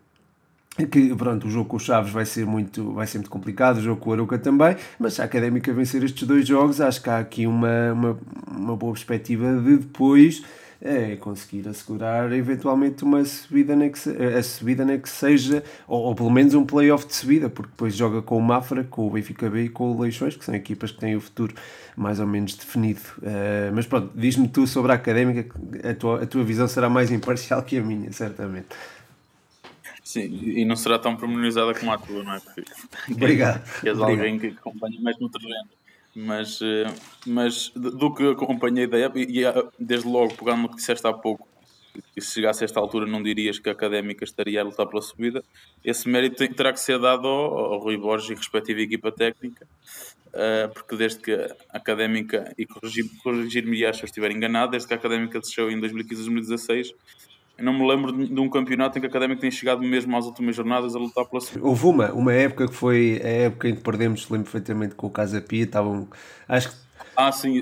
[0.89, 3.81] que, pronto, o jogo com o Chaves vai ser muito, vai ser muito complicado, o
[3.81, 7.09] jogo com o Aruca também, mas se a Académica vencer estes dois jogos, acho que
[7.09, 10.43] há aqui uma, uma, uma boa perspectiva de depois
[10.81, 16.15] é conseguir assegurar eventualmente uma subida nem que, a subida nem que seja, ou, ou,
[16.15, 19.47] pelo menos um playoff de subida, porque depois joga com o Mafra, com o Benfica
[19.49, 21.53] B e com o Leixões, que são equipas que têm o futuro
[21.95, 23.01] mais ou menos definido.
[23.19, 25.55] Uh, mas pronto, diz-me tu sobre a académica,
[25.87, 28.69] a tua, a tua visão será mais imparcial que a minha, certamente.
[30.03, 32.39] Sim, e não será tão pormenorizada como a tua, não é?
[32.39, 32.63] Porque
[33.13, 33.61] Obrigado.
[33.83, 35.69] És alguém que acompanha mais no terreno.
[36.15, 36.85] Mas, eh,
[37.25, 39.43] mas do que acompanhei da época, e
[39.79, 41.47] desde logo, pegando no que disseste há pouco,
[42.13, 45.01] que se chegasse a esta altura não dirias que a académica estaria a lutar pela
[45.01, 45.43] subida,
[45.83, 49.67] esse mérito terá que ser dado ao, ao Rui Borges e respectiva equipa técnica,
[50.27, 54.93] uh, porque desde que a académica, e corrigir-me corrigir se eu estiver enganado, desde que
[54.93, 56.95] a académica desceu em 2015-2016, eu
[57.61, 60.55] não me lembro de, um campeonato em que a Académica tenha chegado mesmo às últimas
[60.55, 61.41] jornadas a lutar pela.
[61.61, 65.11] Houve uma, uma época que foi a época em que perdemos, lembro perfeitamente com o
[65.11, 66.07] Casa Pia, estavam,
[66.47, 66.75] acho que
[67.15, 67.61] ah, sim,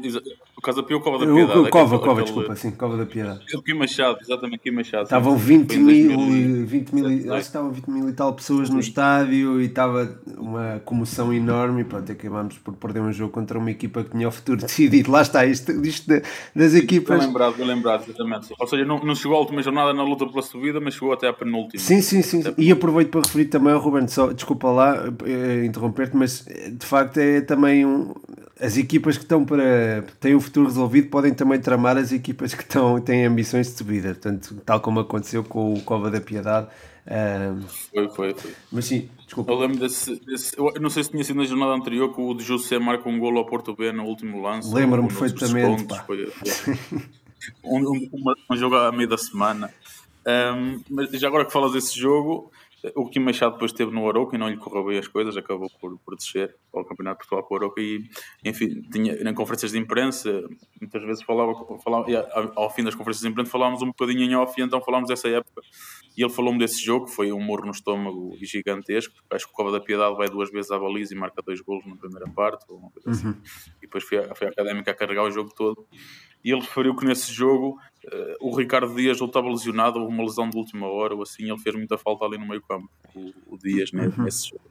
[0.60, 1.60] o Casa Pia ou Cova da Piedade?
[1.60, 3.40] O, Cova, Cova, desculpa, sim, Cova da Piedade.
[3.56, 5.04] O Kim Machado, exatamente, Kim Machado.
[5.04, 9.62] Estavam 20 mil, 20 mil, acho que estavam 20 mil e tal pessoas no estádio
[9.62, 14.04] e estava uma comoção enorme e pronto, acabámos por perder um jogo contra uma equipa
[14.04, 15.10] que tinha o futuro decidido.
[15.10, 16.08] Lá está, isto, isto
[16.54, 17.16] das equipas...
[17.16, 18.54] Estou lembrado, estou lembrado, exatamente.
[18.60, 21.30] Ou seja, não, não chegou à última jornada na luta pela subida, mas chegou até
[21.30, 21.82] à penúltima.
[21.82, 22.44] Sim, sim, sim.
[22.58, 27.18] E aproveito para referir também ao Ruben, só, desculpa lá eh, interromper-te, mas de facto
[27.18, 28.14] é também um
[28.60, 32.64] as equipas que estão para têm o futuro resolvido podem também tramar as equipas que
[32.64, 36.68] estão, têm ambições de subida, portanto, tal como aconteceu com o Cova da Piedade.
[37.10, 38.52] Um, foi, foi, foi.
[38.72, 39.52] Mas sim, desculpa.
[39.52, 42.34] Eu lembro desse, desse, Eu não sei se tinha sido na jornada anterior que o
[42.34, 44.72] de José marca um golo ao Porto B no último lance.
[44.74, 45.88] Lembro-me perfeitamente.
[46.06, 46.28] Foi,
[47.64, 49.74] um, um, um, jogo à meio da semana.
[50.28, 52.52] Um, mas já agora que falas desse jogo,
[52.96, 55.70] o Kim Machado depois esteve no Aroca e não lhe correu bem as coisas, acabou
[55.82, 58.10] por, por descer ao Campeonato de Portugal com o Aroca e,
[58.44, 60.44] enfim, tinha, em conferências de imprensa,
[60.80, 61.54] muitas vezes falava,
[61.84, 62.06] falava
[62.56, 65.28] ao fim das conferências de imprensa falávamos um bocadinho em off e então falámos dessa
[65.28, 65.62] época
[66.18, 69.56] e ele falou-me desse jogo, que foi um morro no estômago gigantesco, acho que o
[69.56, 72.66] Cova da Piedade vai duas vezes à baliza e marca dois golos na primeira parte,
[72.70, 73.28] ou uma coisa assim.
[73.28, 73.36] Uhum.
[73.78, 75.88] e depois foi a, foi a Académica a carregar o jogo todo
[76.44, 80.24] e ele referiu que nesse jogo uh, o Ricardo Dias ou estava lesionado, ou uma
[80.24, 83.34] lesão de última hora, ou assim, ele fez muita falta ali no meio campo, o,
[83.48, 84.24] o Dias, né, uhum.
[84.24, 84.70] nesse jogo.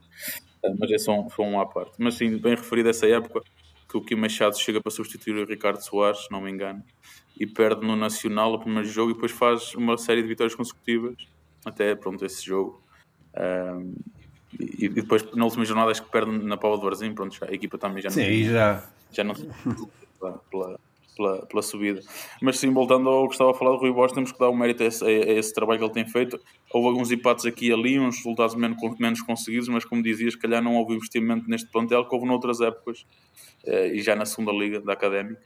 [0.79, 1.93] Mas é só um, só um à parte.
[1.99, 3.41] Mas sim, bem referido essa época,
[3.89, 6.83] que o Kim Machado chega para substituir o Ricardo Soares, se não me engano,
[7.39, 11.17] e perde no Nacional o primeiro jogo e depois faz uma série de vitórias consecutivas,
[11.65, 12.83] até pronto, esse jogo.
[13.37, 13.95] Um,
[14.59, 17.47] e, e, depois na última jornada acho que perde na Paula do Varzim, pronto, já,
[17.47, 18.85] a equipa também já não Sim, já.
[19.13, 19.35] já não
[20.19, 20.81] pela, pela,
[21.19, 22.01] pela, pela subida.
[22.41, 24.53] Mas sim, voltando ao que estava a falar do Rui Borges, temos que dar o
[24.53, 26.41] um mérito a esse, a esse, trabalho que ele tem feito.
[26.73, 30.39] Houve alguns empates aqui e ali, uns resultados menos, menos conseguidos, mas como dizias, se
[30.39, 33.05] calhar não houve investimento neste plantel que houve noutras épocas
[33.67, 35.43] eh, e já na segunda liga da Académica.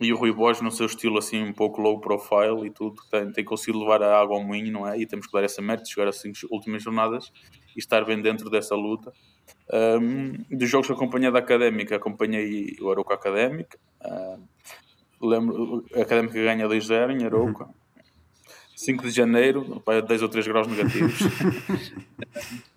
[0.00, 3.30] E o Rui Borges, no seu estilo assim um pouco low profile e tudo, tem,
[3.30, 4.98] tem conseguido levar a água ao moinho, não é?
[4.98, 7.32] E temos que dar essa mérito, chegar às cinco últimas jornadas
[7.76, 9.12] e estar bem dentro dessa luta.
[9.72, 13.78] Um, dos jogos que acompanhei da Académica, acompanhei o Aroca Académica.
[14.04, 14.46] Um,
[15.26, 17.64] lembro, a Académica ganha 2-0 em Arouca.
[17.64, 17.74] Uhum.
[18.76, 21.18] 5 de janeiro, 10 ou 3 graus negativos.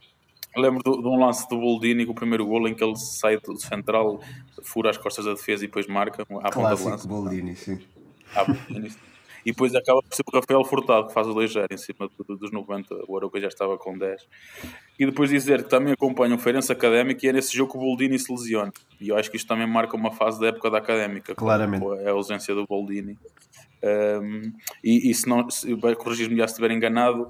[0.56, 3.38] Lembro de, de, um lance do Boldini com o primeiro golo em que ele sai
[3.38, 4.20] do central,
[4.64, 7.08] fura as costas da defesa e depois marca à ponta de lance.
[7.08, 7.80] Boldini, sim.
[8.34, 8.98] À Boldini, sim.
[9.48, 12.52] E depois acaba por ser o Rafael Furtado que faz o 2-0 em cima dos
[12.52, 12.94] 90.
[13.08, 14.28] O Arouca já estava com 10.
[15.00, 17.80] E depois dizer que também acompanha o Feirense Académico e é nesse jogo que o
[17.80, 18.74] Boldini se lesiona.
[19.00, 21.34] E eu acho que isto também marca uma fase da época da Académica.
[21.34, 21.86] Claramente.
[22.02, 23.18] É a ausência do Boldini.
[23.82, 24.52] Um,
[24.84, 25.48] e, e se não,
[25.96, 27.30] corrigir-me já se estiver enganado,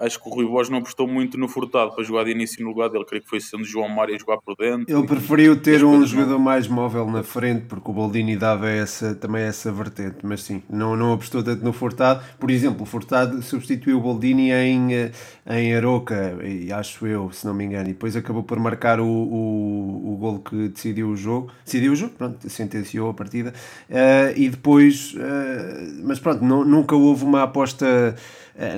[0.00, 2.70] acho que o Rui Borges não apostou muito no Furtado para jogar de início no
[2.70, 3.04] lugar dele.
[3.04, 4.84] Creio que foi sendo João Mário a jogar por dentro.
[4.88, 6.38] Ele preferiu ter um jogador não...
[6.38, 10.18] mais móvel na frente, porque o Boldini dava essa, também essa vertente.
[10.22, 12.22] Mas sim, não, não apostou tanto no Furtado.
[12.38, 15.12] Por exemplo, o Furtado substituiu o Boldini em, eh,
[15.46, 16.38] em Aroca,
[16.78, 17.88] acho eu, se não me engano.
[17.88, 21.50] E depois acabou por marcar o, o, o gol que decidiu o jogo.
[21.64, 23.52] Decidiu o jogo, pronto, sentenciou a partida.
[23.90, 28.16] Uh, e depois, uh, mas pronto, não, nunca houve uma aposta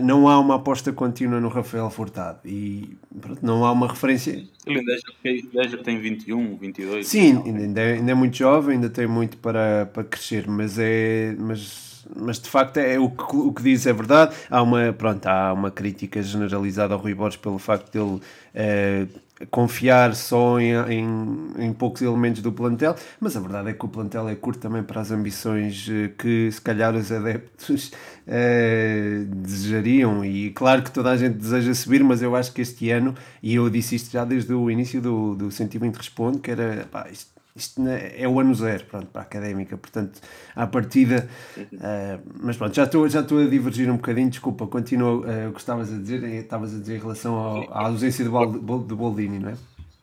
[0.02, 4.42] não há uma aposta contínua no Rafael Furtado e pronto, não há uma referência.
[4.66, 7.06] Ele ainda, já tem 21, 22.
[7.06, 11.34] Sim, ainda é, ainda é muito jovem, ainda tem muito para, para crescer, mas é.
[11.38, 14.34] Mas, mas de facto é o que, o que diz é verdade.
[14.48, 18.20] Há uma, pronto, há uma crítica generalizada ao Rui Borges pelo facto de ele
[18.54, 19.06] eh,
[19.51, 23.88] confiar só em, em, em, poucos elementos do plantel, mas a verdade é que o
[23.88, 27.92] plantel é curto também para as ambições eh, que se calhar os adeptos
[28.27, 30.25] eh, desejariam.
[30.25, 33.55] E claro que toda a gente deseja subir, mas eu acho que este ano, e
[33.55, 37.36] eu disse isto já desde o início do, do Sentimento Responde, que era pá, isto
[37.57, 40.21] isto é o ano zero pronto, para a académica, portanto,
[40.55, 41.29] à partida.
[41.57, 45.53] Uh, mas pronto, já estou, já estou a divergir um bocadinho, desculpa, continua uh, o
[45.53, 49.38] que estavas a dizer, estavas a dizer em relação ao, à ausência do, do Boldini,
[49.38, 49.57] não é?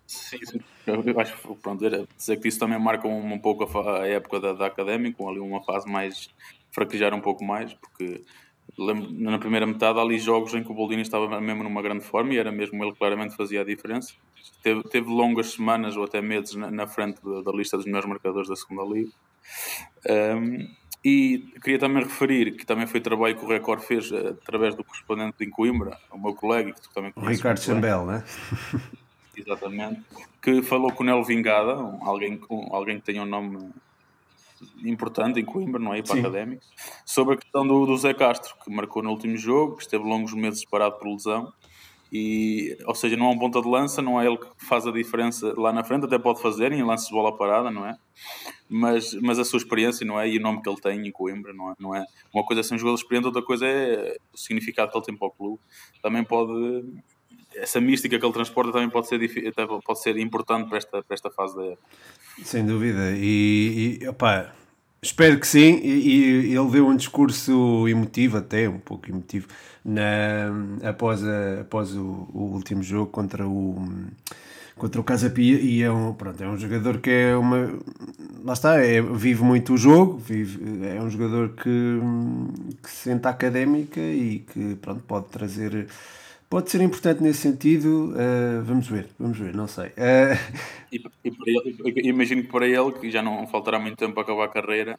[0.07, 0.59] Sim, sim.
[0.85, 1.79] Eu acho que pronto,
[2.17, 5.39] dizer que isso também marca um, um pouco a, a época da, da académica, ali
[5.39, 6.29] uma fase mais
[6.71, 8.21] fraquejar um pouco mais, porque
[8.77, 12.03] lembro, na primeira metade há ali jogos em que o Boldini estava mesmo numa grande
[12.03, 14.13] forma e era mesmo ele claramente fazia a diferença.
[14.61, 18.07] Teve, teve longas semanas ou até meses na, na frente da, da, lista dos melhores
[18.07, 19.11] marcadores da segunda liga.
[20.09, 20.67] Um,
[21.05, 24.83] e queria também referir que também foi trabalho que o Record fez uh, através do
[24.83, 27.37] correspondente de Coimbra, o meu colega, que tu também conheces.
[27.37, 28.23] Ricardo Chambel, né?
[29.35, 30.01] Exatamente.
[30.41, 32.39] Que falou com o Nelo Vingada, alguém,
[32.71, 33.71] alguém que tenha um nome
[34.83, 35.99] importante em Coimbra, não é?
[35.99, 36.67] E para académicos,
[37.05, 40.33] sobre a questão do, do Zé Castro, que marcou no último jogo, que esteve longos
[40.33, 41.51] meses parado por lesão.
[42.15, 44.91] E, ou seja, não é um ponta de lança, não é ele que faz a
[44.91, 47.97] diferença lá na frente, até pode fazer em lances de bola parada, não é?
[48.69, 50.29] Mas, mas a sua experiência, não é?
[50.29, 51.73] E o nome que ele tem em Coimbra, não é?
[51.79, 52.05] Não é?
[52.31, 55.17] Uma coisa é ser um jogador experiente, outra coisa é o significado que ele tem
[55.17, 55.59] para o clube.
[56.03, 56.85] Também pode.
[57.55, 59.19] Essa mística que ele transporta também pode ser,
[59.85, 61.87] pode ser importante para esta, para esta fase da época.
[62.43, 63.11] Sem dúvida.
[63.15, 64.53] E, e opa,
[65.01, 65.79] espero que sim.
[65.83, 69.47] E, e, ele deu um discurso emotivo, até um pouco emotivo,
[69.83, 70.51] na,
[70.87, 73.75] após, a, após o, o último jogo contra o
[74.75, 77.71] contra o Casa Pia e é um, pronto, é um jogador que é uma
[78.43, 81.99] lá está, é, vive muito o jogo vive, é um jogador que,
[82.81, 85.87] que se sente académica e que pronto, pode trazer
[86.53, 88.13] pode ser importante nesse sentido.
[88.13, 89.87] Uh, vamos ver, vamos ver, não sei.
[89.87, 90.37] Uh...
[90.91, 94.45] E, e ele, imagino que para ele, que já não faltará muito tempo para acabar
[94.45, 94.95] a carreira,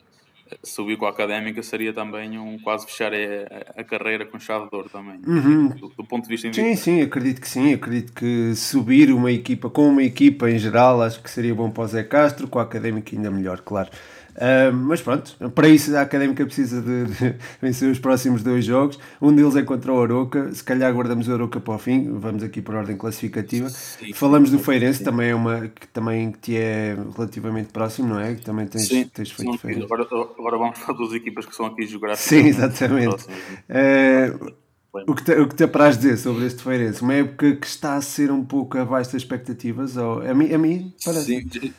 [0.64, 4.74] subir com a académica seria também um quase fechar a, a carreira com chave de
[4.74, 5.20] ouro também.
[5.24, 5.68] Uhum.
[5.68, 6.76] Do, do, ponto de vista individual.
[6.76, 7.72] Sim, sim, acredito que sim.
[7.72, 11.84] Acredito que subir uma equipa com uma equipa em geral, acho que seria bom para
[11.84, 13.90] o Zé Castro, com a académica ainda melhor, claro.
[14.34, 18.98] Uh, mas pronto, para isso a Académica precisa de, de, vencer os próximos dois jogos.
[19.22, 20.52] Um deles é contra o Aroca.
[20.52, 22.12] Se calhar guardamos o Aroca para o fim.
[22.18, 23.68] Vamos aqui por ordem classificativa.
[23.70, 25.04] Sim, Falamos do Feirense, sim.
[25.04, 28.34] também é uma que também te é relativamente próximo, não é?
[28.34, 29.84] Que também tens, sim, tens feito Feirense.
[29.84, 32.28] Agora, agora vamos falar das equipas que são aqui geográficas.
[32.28, 33.24] Sim, exatamente.
[33.70, 34.52] Uh,
[35.06, 37.02] o que, te, o que te apraz dizer sobre este Feirense?
[37.02, 39.96] Uma época que está a ser um pouco abaixo das expectativas?
[39.96, 41.26] Ou, a, mim, a mim parece.
[41.26, 41.72] Sim,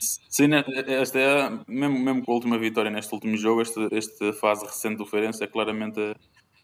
[0.00, 4.32] Sim, né, esta é, mesmo, mesmo com a última vitória neste último jogo, esta, esta
[4.32, 6.00] fase recente do Feirense é claramente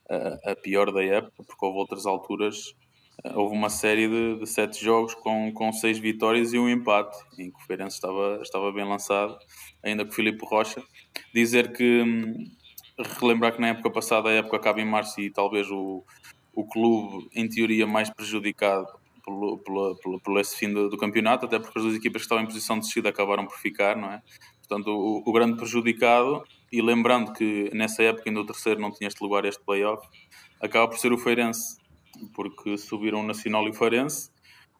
[0.09, 2.75] a, a, pior da época, porque houve outras alturas,
[3.22, 7.14] eh, houve uma série de, de, sete jogos com, com seis vitórias e um empate,
[7.38, 9.37] em que o Feirense estava, estava bem lançado,
[9.83, 10.83] ainda com o Filipe Rocha.
[11.35, 12.51] Dizer que, hum,
[13.20, 16.03] relembrar que na época passada, a época acaba em março e talvez o,
[16.55, 18.95] o clube, em teoria, mais prejudicado
[19.26, 22.26] pelo, pelo, pelo, pelo esse fim do, do, campeonato, até porque as duas equipas que
[22.26, 24.22] estavam em posição de descida acabaram por ficar, não é?
[24.66, 29.08] Portanto, o, o, grande prejudicado, e lembrando que nessa época ainda o terceiro não tinha
[29.08, 30.06] este lugar, este playoff,
[30.60, 31.76] acaba por ser o Feirense,
[32.34, 34.30] porque subiram o Nacional e o Feirense.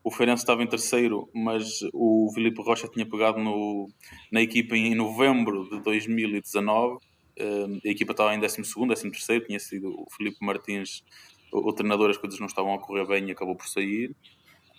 [0.03, 3.89] O Feirense estava em terceiro, mas o Filipe Rocha tinha pegado no,
[4.31, 6.99] na equipa em novembro de 2019
[7.39, 11.05] Uh, a equipa estava em 12, 13, tinha sido o Filipe Martins,
[11.53, 14.15] o, treinador, as coisas não estavam a correr bem e acabou por sair.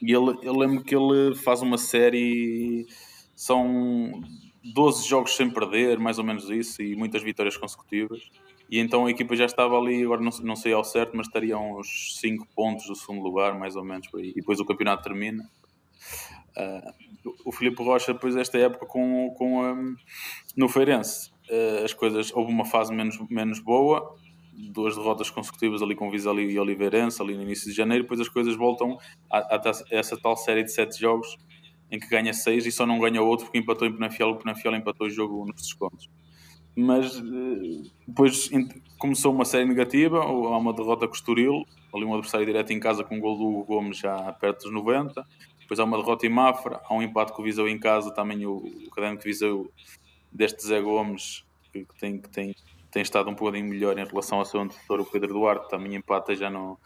[0.02, 2.86] E ele, eu lembro que ele faz uma série,
[3.36, 4.22] são
[4.74, 8.22] 12 jogos sem perder, mais ou menos isso, e muitas vitórias consecutivas.
[8.70, 11.58] E então a equipa já estava ali, agora não, não sei ao certo, mas estaria
[11.58, 14.08] uns 5 pontos do segundo lugar, mais ou menos.
[14.16, 15.50] E depois o campeonato termina.
[16.58, 19.96] Uh, o Filipe Rocha, depois desta época com, com um,
[20.56, 24.16] no Feirense, uh, as coisas, houve uma fase menos, menos boa,
[24.58, 28.28] duas derrotas consecutivas ali com Vizela e Oliveirense, ali no início de janeiro, depois as
[28.28, 28.98] coisas voltam
[29.30, 31.38] a, a, a essa tal série de sete jogos
[31.92, 34.76] em que ganha seis e só não ganha outro porque empatou em Penafiel, o Penafiel
[34.76, 36.10] empatou o jogo nos descontos.
[36.76, 38.50] Mas eh, depois
[38.98, 42.80] começou uma série negativa, há uma derrota com o Estoril, ali um adversário direto em
[42.80, 45.26] casa com um gol do Hugo Gomes já perto dos 90,
[45.60, 48.46] depois há uma derrota em Mafra, há um empate com o Viseu em casa, também
[48.46, 49.72] o, o Académico Viseu
[50.32, 52.56] deste Zé Gomes, que, que, tem, que tem,
[52.98, 56.34] tem estado um bocadinho melhor em relação ao seu antecessor, o Pedro Duarte, também empata
[56.34, 56.80] já no,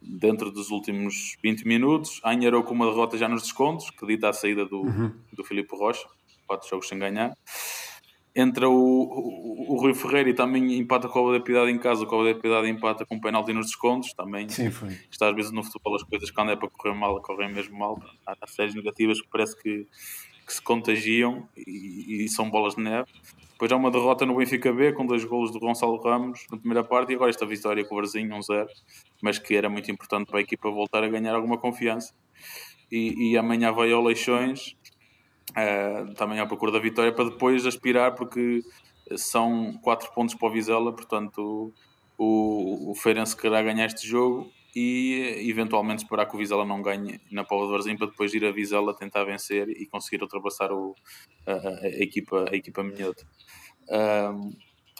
[0.00, 2.22] dentro dos últimos 20 minutos.
[2.24, 5.12] Anharou com uma derrota já nos descontos, que dita a saída do, uhum.
[5.30, 6.08] do Filipe Rocha,
[6.46, 7.36] quatro jogos sem ganhar.
[8.34, 12.06] Entra o, o, o Rui Ferreira e também empata com a da Piedade em casa,
[12.06, 14.14] com a da Piedade empata com um penalti nos descontos.
[14.14, 14.96] Também Sim, foi.
[15.10, 18.02] está às vezes no futebol as coisas quando é para correr mal, correm mesmo mal.
[18.26, 19.86] Há, há séries negativas que parece que,
[20.46, 23.06] que se contagiam e, e são bolas de neve.
[23.58, 26.84] Depois há uma derrota no Benfica B com dois golos do Gonçalo Ramos na primeira
[26.84, 28.68] parte e agora esta vitória com o Varzinho 1-0,
[29.20, 32.14] mas que era muito importante para a equipa voltar a ganhar alguma confiança.
[32.88, 34.76] E, e amanhã vai ao Leixões,
[35.50, 38.62] uh, também à procura da vitória, para depois aspirar, porque
[39.16, 41.74] são 4 pontos para o Vizela, portanto
[42.16, 47.20] o, o Feirense quererá ganhar este jogo e eventualmente esperar que o Vizela não ganhe
[47.30, 50.94] na Póvoa de Varzim para depois ir a Vizela tentar vencer e conseguir ultrapassar o,
[51.46, 53.26] a, a, equipa, a equipa minhota.
[53.90, 54.50] Um,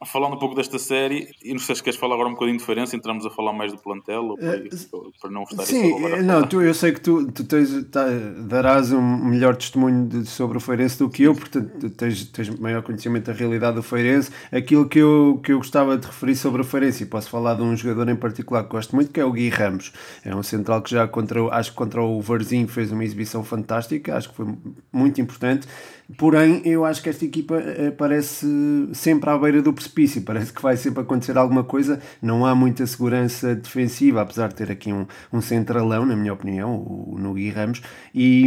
[0.06, 2.60] falando um pouco desta série, e não sei se queres falar agora um bocadinho de
[2.60, 6.72] diferença, entramos a falar mais do plantel, uh, para não estar Sim, não, tu, eu
[6.72, 8.04] sei que tu, tu tens, tá,
[8.46, 12.82] darás um melhor testemunho de, sobre o Feirense do que eu, portanto tens, tens maior
[12.82, 14.30] conhecimento da realidade do Feirense.
[14.52, 17.62] Aquilo que eu, que eu gostava de referir sobre o Feirense, e posso falar de
[17.62, 19.92] um jogador em particular que gosto muito, que é o Gui Ramos.
[20.24, 24.16] É um central que já contra, acho que contra o Varzinho fez uma exibição fantástica,
[24.16, 24.46] acho que foi
[24.92, 25.66] muito importante.
[26.16, 28.46] Porém, eu acho que esta equipa eh, parece
[28.94, 32.00] sempre à beira do precipício, parece que vai sempre acontecer alguma coisa.
[32.22, 36.76] Não há muita segurança defensiva, apesar de ter aqui um, um centralão, na minha opinião,
[36.76, 37.82] o, Nugui Ramos.
[38.14, 38.46] E,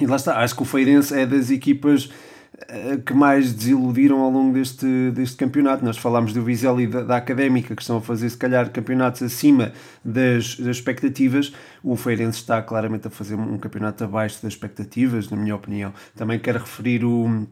[0.00, 2.10] e lá está, acho que o Feirense é das equipas
[3.04, 5.84] que mais desiludiram ao longo deste, deste campeonato.
[5.84, 9.22] Nós falámos do Vizela e da, da, Académica, que estão a fazer, se calhar, campeonatos
[9.22, 9.72] acima
[10.04, 11.52] das, das expectativas.
[11.82, 15.92] O Feirense está claramente a fazer um campeonato abaixo das expectativas, na minha opinião.
[16.14, 17.46] Também quero referir o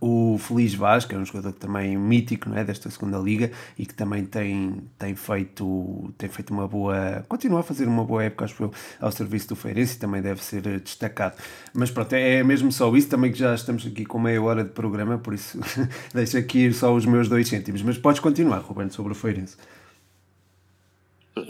[0.00, 3.94] o Feliz que é um jogador também mítico não é, desta segunda liga e que
[3.94, 7.24] também tem, tem, feito, tem feito uma boa.
[7.28, 10.42] continua a fazer uma boa época, acho eu, ao serviço do Feirense e também deve
[10.42, 11.34] ser destacado.
[11.74, 14.70] Mas pronto, é mesmo só isso, também que já estamos aqui com meia hora de
[14.70, 15.58] programa, por isso
[16.14, 17.82] deixo aqui só os meus dois cêntimos.
[17.82, 19.56] Mas podes continuar, Roberto, sobre o Feirense.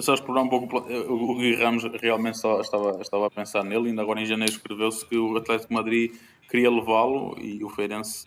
[0.00, 4.02] Só explorar um pouco o Gui Ramos, realmente só estava, estava a pensar nele, ainda
[4.02, 6.12] agora em janeiro escreveu-se que o Atlético Madrid
[6.48, 8.26] queria levá-lo e o Feirense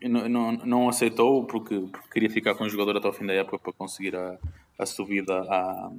[0.00, 3.32] não, não, não aceitou porque, porque, queria ficar com o jogador até o fim da
[3.32, 4.38] época para conseguir a,
[4.78, 5.90] a subida à,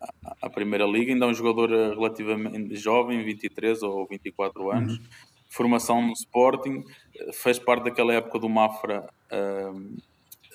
[0.00, 1.12] à, à Primeira Liga.
[1.12, 4.98] Ainda é um jogador relativamente jovem, 23 ou 24 anos.
[4.98, 5.04] Uhum.
[5.48, 6.84] Formação no Sporting,
[7.32, 9.96] fez parte daquela época do Mafra, uh,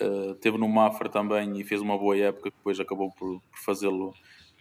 [0.02, 4.10] uh, teve no Mafra também e fez uma boa época, depois acabou por, por fazê-lo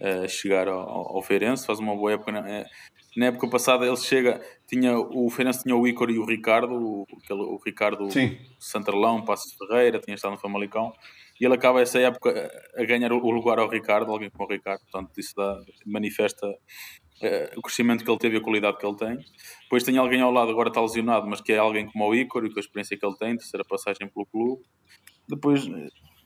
[0.00, 1.66] uh, chegar ao, ao Feirense.
[1.66, 2.32] Faz uma boa época.
[2.32, 2.64] Né?
[3.16, 7.06] na época passada ele chega, tinha, o Feirense tinha o Ícaro e o Ricardo, o,
[7.22, 8.38] aquele, o Ricardo Sim.
[8.58, 10.92] Santarlão, Passos Ferreira, tinha estado no Famalicão,
[11.40, 14.80] e ele acaba essa época a ganhar o lugar ao Ricardo, alguém como o Ricardo,
[14.82, 18.96] portanto isso dá, manifesta uh, o crescimento que ele teve e a qualidade que ele
[18.96, 19.18] tem.
[19.62, 22.46] Depois tem alguém ao lado, agora está lesionado, mas que é alguém como o Ícaro
[22.46, 24.62] e com a experiência que ele tem, terceira passagem pelo clube.
[25.30, 25.68] Depois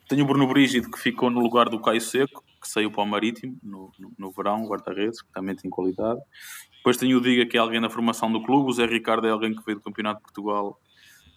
[0.08, 3.06] tem o Bruno Brígido que ficou no lugar do Caio Seco, que saiu para o
[3.06, 6.20] Marítimo no, no, no verão, guarda-redes, que também tem qualidade.
[6.76, 8.68] Depois tem o Diga, que é alguém na formação do clube.
[8.68, 10.78] O Zé Ricardo é alguém que veio do Campeonato de Portugal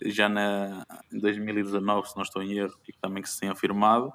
[0.06, 3.50] já na, em 2019, se não estou em erro, e que também que se tem
[3.50, 4.12] afirmado.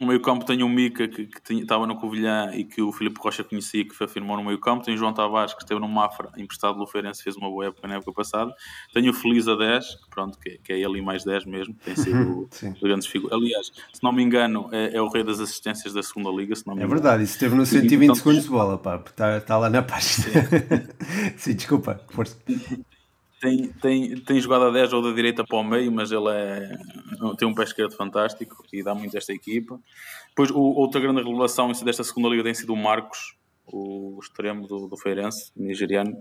[0.00, 2.92] No meio campo tem o Mica, que, que tinha, estava no Covilhã e que o
[2.92, 4.84] Filipe Rocha conhecia, que afirmou no meio campo.
[4.84, 7.88] Tem o João Tavares, que esteve no Mafra, emprestado do Feirense, fez uma boa época
[7.88, 8.54] na época passada.
[8.92, 11.74] Tem o Feliz a 10, que, pronto, que, que é ele e mais 10 mesmo,
[11.84, 12.48] tem sido
[12.82, 13.38] grandes figuras.
[13.38, 16.54] Aliás, se não me engano, é, é, o rei das assistências da segunda Liga.
[16.54, 19.38] Se não me é verdade, isso esteve no 120 então, segundos de bola, pá, está,
[19.38, 20.26] está lá na página.
[21.36, 22.36] Sim, desculpa, força.
[23.40, 26.76] Tem, tem, tem jogado a 10 ou da direita para o meio, mas ele é,
[27.38, 29.78] tem um pé esquerdo fantástico e dá muito esta equipa.
[30.28, 34.88] Depois, o, outra grande revelação desta segunda liga tem sido o Marcos, o extremo do,
[34.88, 36.12] do Feirense, nigeriano,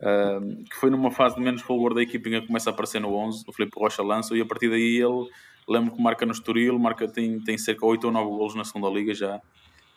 [0.00, 3.14] uh, que foi numa fase de menos fulgor da equipa que começa a aparecer no
[3.14, 5.28] 11, o Felipe Rocha lança, e a partir daí ele,
[5.68, 8.64] lembro que marca no Estoril, marca, tem, tem cerca de 8 ou 9 golos na
[8.64, 9.40] segunda liga já,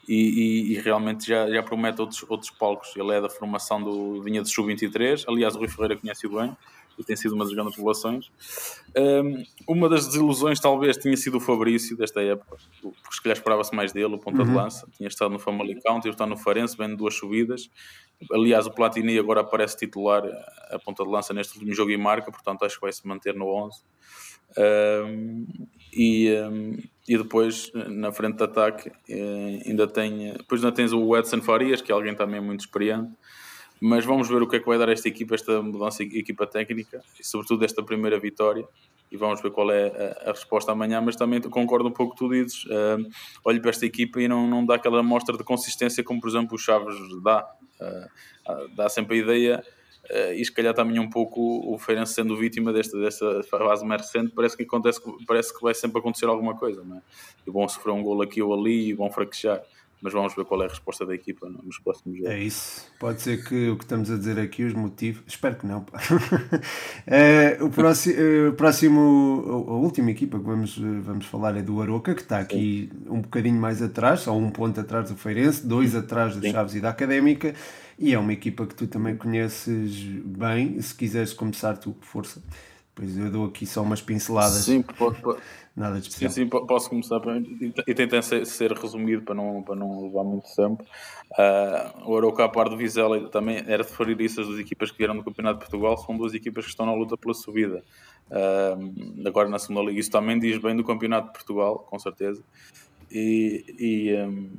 [0.10, 2.96] e, e, e, realmente já, já promete outros, outros palcos.
[2.96, 6.58] Ele é da formação do Vinha de Sub-23, aliás, o Rui Ferreira conhece-o bem
[6.98, 8.32] e tem sido uma das grandes revelações.
[8.98, 13.74] Um, uma das desilusões, talvez, tinha sido o Fabrício desta época, porque se calhar esperava-se
[13.74, 14.48] mais dele, o ponta uhum.
[14.48, 14.88] de lança.
[14.98, 17.70] Tinha estado no Famalicão, tinha estado no Farense, vendo duas subidas.
[18.34, 20.24] Aliás, o Platini agora aparece titular
[20.72, 23.36] a ponta de lança neste último jogo e marca, portanto, acho que vai se manter
[23.36, 23.82] no 11.
[24.58, 25.48] Um,
[25.94, 26.78] e, um,
[27.08, 31.82] e depois na frente de ataque eh, ainda tem depois ainda tens o Edson Farias
[31.82, 33.12] que é alguém também muito experiente.
[33.82, 36.46] Mas vamos ver o que é que vai dar esta equipa esta mudança de equipa
[36.46, 38.68] técnica e sobretudo esta primeira vitória.
[39.12, 39.88] E vamos ver qual é
[40.26, 41.02] a, a resposta amanhã.
[41.02, 42.66] Mas também concordo um pouco com tu dizes.
[42.66, 43.10] Uh,
[43.44, 46.56] olho para esta equipa e não, não dá aquela amostra de consistência como por exemplo
[46.56, 47.48] o Chaves dá.
[47.80, 49.64] Uh, dá sempre a ideia
[50.34, 51.40] e se calhar também um pouco
[51.72, 55.74] o Feirense sendo vítima desta, desta fase mais recente, parece que, acontece, parece que vai
[55.74, 57.02] sempre acontecer alguma coisa, não é?
[57.46, 59.62] E vão sofrer um gol aqui ou ali e vão fraquejar.
[60.02, 62.32] Mas vamos ver qual é a resposta da equipa nos próximos jogos.
[62.32, 62.90] É isso.
[62.98, 65.22] Pode ser que o que estamos a dizer aqui, os motivos.
[65.28, 65.86] Espero que não.
[67.06, 68.16] é, o próximo,
[68.50, 72.90] o próximo, a última equipa que vamos, vamos falar é do Aroca, que está aqui
[72.92, 73.10] Sim.
[73.10, 76.80] um bocadinho mais atrás, só um ponto atrás do Feirense, dois atrás do Chaves e
[76.80, 77.54] da Académica.
[78.00, 79.94] E é uma equipa que tu também conheces
[80.24, 82.42] bem, se quiseres começar tu, força.
[82.96, 84.64] Pois eu dou aqui só umas pinceladas.
[84.64, 85.40] Sim, pode, pode.
[85.76, 86.32] nada de especial.
[86.32, 87.20] Sim, sim, posso começar
[87.86, 90.84] e tentar ser, ser, resumido para não, para não levar muito tempo.
[91.32, 94.92] Uh, o Arauca, a par do Vizela, também era de referir isso as duas equipas
[94.92, 97.84] que vieram do Campeonato de Portugal, são duas equipas que estão na luta pela subida.
[98.30, 102.44] Uh, agora na segunda liga, isso também diz bem do Campeonato de Portugal, com certeza.
[103.12, 104.50] E, e um,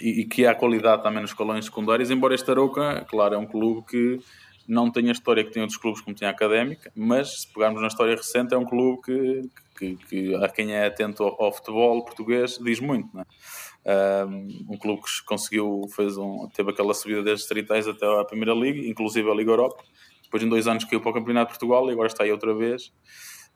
[0.00, 3.84] e, que há qualidade também nos escalões secundários, embora este Arouca, claro, é um clube
[3.86, 4.20] que
[4.68, 7.80] não tem a história que tem outros clubes como tinha a Académica, mas se pegarmos
[7.80, 11.52] na história recente é um clube que, que, que a quem é atento ao, ao,
[11.52, 13.24] futebol português diz muito, não é?
[14.26, 18.86] Um, clube que conseguiu, fez um, teve aquela subida desde distritais até à Primeira Liga,
[18.86, 19.82] inclusive a Liga Europa,
[20.22, 22.54] depois em dois anos caiu para o Campeonato de Portugal e agora está aí outra
[22.54, 22.92] vez.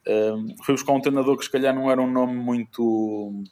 [0.08, 3.44] Um, foi buscar um treinador que se calhar não era um nome muito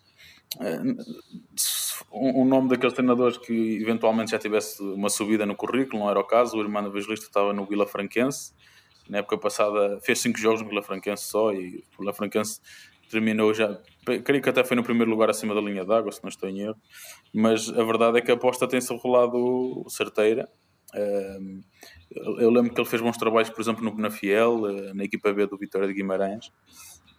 [2.13, 6.25] um, nome daqueles treinadores que eventualmente já tivesse uma subida no currículo, não era o
[6.25, 6.57] caso.
[6.57, 8.53] O irmão Evangelista estava no Vila Franquense,
[9.09, 12.61] na época passada fez 5 jogos no Vila Franquense só e o Vila Franquense
[13.11, 13.81] terminou já,
[14.25, 16.61] creio que até foi no primeiro lugar acima da linha d'água, se não estou em
[16.61, 16.77] erro,
[17.35, 20.49] mas a verdade é que a aposta tem-se rolado certeira.
[22.39, 25.47] Eu lembro que ele fez bons trabalhos, por exemplo, no Benafiel, eh, na equipa B
[25.47, 26.53] do Vitória de Guimarães,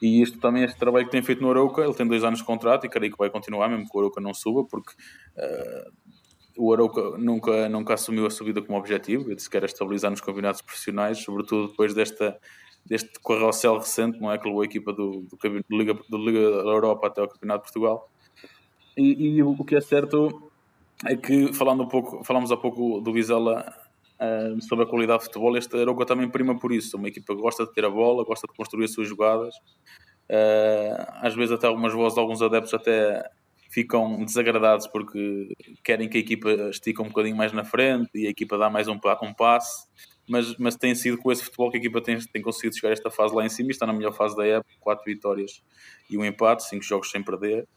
[0.02, 2.46] e isto também, este trabalho que tem feito no Arouca, ele tem dois anos de
[2.46, 4.94] contrato e creio que vai continuar, mesmo que o Arouca não suba, porque
[5.38, 5.92] uh,
[6.58, 10.22] o Arouca nunca, nunca assumiu a subida como objetivo, ele disse que era estabilizar nos
[10.22, 12.40] campeonatos profissionais, sobretudo depois desta,
[12.86, 14.40] deste carrossel recente, não é?
[14.40, 17.66] Que levou a equipa do, do, do, Liga, do Liga da Europa até ao Campeonato
[17.66, 18.10] de Portugal.
[18.98, 20.52] E, e, o que é certo
[21.06, 23.74] é que, falando um pouco, falamos há pouco do Vizela
[24.62, 26.98] sobre a qualidade de futebol, este Arouca também prima por isso.
[26.98, 29.56] Uma equipa que gosta de ter a bola, gosta de construir as suas jogadas.
[30.30, 33.22] Uh, às vezes até algumas vozes de alguns adeptos até
[33.70, 35.54] ficam desagradados porque
[35.84, 38.88] querem que a equipa estique um bocadinho mais na frente e a equipa dá mais
[38.88, 39.88] um, um passe.
[40.30, 42.94] Mas, mas tem sido com esse futebol que a equipa tem, tem conseguido chegar a
[42.94, 45.62] esta fase lá em cima e está na melhor fase da época, quatro vitórias
[46.10, 47.68] e um empate, cinco jogos sem perder.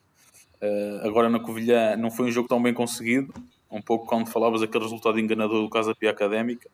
[0.63, 3.33] Uh, agora na Covilhã não foi um jogo tão bem conseguido,
[3.75, 6.71] um pouco quando falavas aquele resultado enganador do Casa Pia Académica.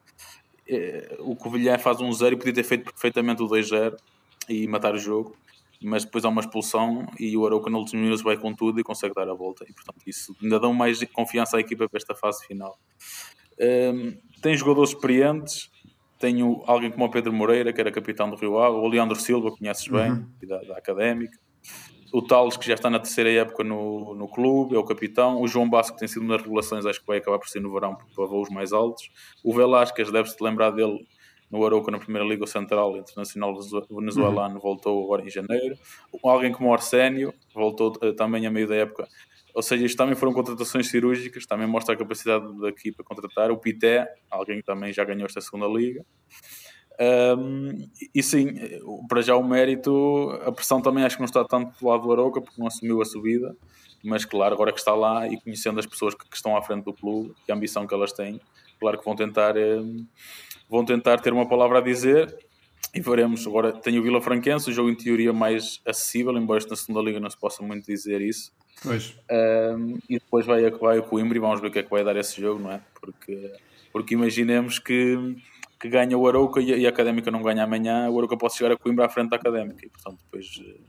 [0.68, 3.96] Eh, o Covilhã faz um 0 e podia ter feito perfeitamente o 2-0
[4.48, 5.34] e matar o jogo,
[5.82, 8.84] mas depois há uma expulsão e o Arauca no último minuto vai com tudo e
[8.84, 9.64] consegue dar a volta.
[9.66, 12.78] E portanto, isso ainda dá mais confiança à equipa para esta fase final.
[13.58, 15.70] Um, ehm, tem jogadores experientes,
[16.18, 19.50] tenho alguém como o Pedro Moreira, que era capitão do Rio Ave, o Leandro Silva,
[19.56, 20.26] conheces bem, uhum.
[20.46, 21.38] da, da Académica
[22.12, 25.40] o Tales, que já está na terceira época no, no clube, é o capitão.
[25.40, 27.72] O João Basco tem sido uma das revelações, acho que vai acabar por ser no
[27.72, 29.10] verão para voos mais altos.
[29.44, 31.04] O Velasquez, deve-se lembrar dele
[31.50, 33.54] no Arouca, na Primeira Liga Central Internacional
[33.90, 34.60] Venezuelano, uhum.
[34.60, 35.76] voltou agora em janeiro.
[36.22, 39.08] Alguém como o Arsénio, voltou eh, também a meio da época.
[39.52, 43.50] Ou seja, isto também foram contratações cirúrgicas, também mostra a capacidade daqui para contratar.
[43.50, 46.04] O Pité, alguém que também já ganhou esta segunda Liga.
[47.00, 48.54] Um, e sim,
[49.08, 52.12] para já o mérito, a pressão também acho que não está tanto do lado do
[52.12, 53.56] Aroca, porque não assumiu a subida,
[54.04, 56.84] mas claro, agora que está lá e conhecendo as pessoas que, que estão à frente
[56.84, 58.38] do clube e a ambição que elas têm,
[58.78, 60.06] claro que vão tentar um,
[60.68, 62.36] vão tentar ter uma palavra a dizer
[62.94, 63.46] e veremos.
[63.46, 67.18] Agora tem o Vila Franquense, o jogo em teoria mais acessível, embora na segunda liga
[67.18, 68.52] não se possa muito dizer isso.
[68.82, 69.14] Pois.
[69.30, 72.04] Um, e depois vai, vai o Coimbra e vamos ver o que é que vai
[72.04, 72.80] dar esse jogo, não é?
[73.00, 73.52] Porque,
[73.92, 75.36] porque imaginemos que,
[75.80, 78.76] que ganha o Arouca e, a Académica não ganha amanhã, o Arouca pode chegar a
[78.76, 80.46] Coimbra à frente da Académica e portanto depois.
[80.60, 80.80] Eh,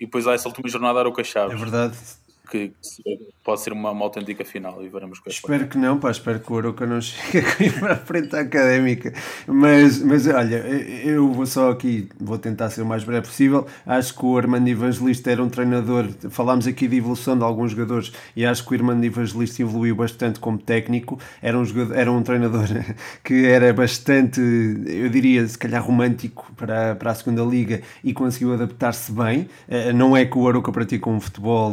[0.00, 1.54] e depois há essa última jornada Arouca Chaves.
[1.54, 1.96] É verdade
[2.52, 2.74] que
[3.42, 6.52] pode ser uma, uma autêntica final e veremos que Espero que não, pá, espero que
[6.52, 9.14] o Aroca não chegue para a frente académica.
[9.46, 13.66] Mas, mas olha, eu vou só aqui, vou tentar ser o mais breve possível.
[13.86, 16.08] Acho que o Armando Evangelista era um treinador.
[16.28, 20.38] Falámos aqui de evolução de alguns jogadores e acho que o Armando Evangelista evoluiu bastante
[20.38, 21.18] como técnico.
[21.40, 22.66] Era um, jogador, era um treinador
[23.24, 28.52] que era bastante, eu diria, se calhar romântico para, para a segunda liga e conseguiu
[28.52, 29.48] adaptar-se bem.
[29.66, 31.72] Eh, não é que o Aroca pratica um futebol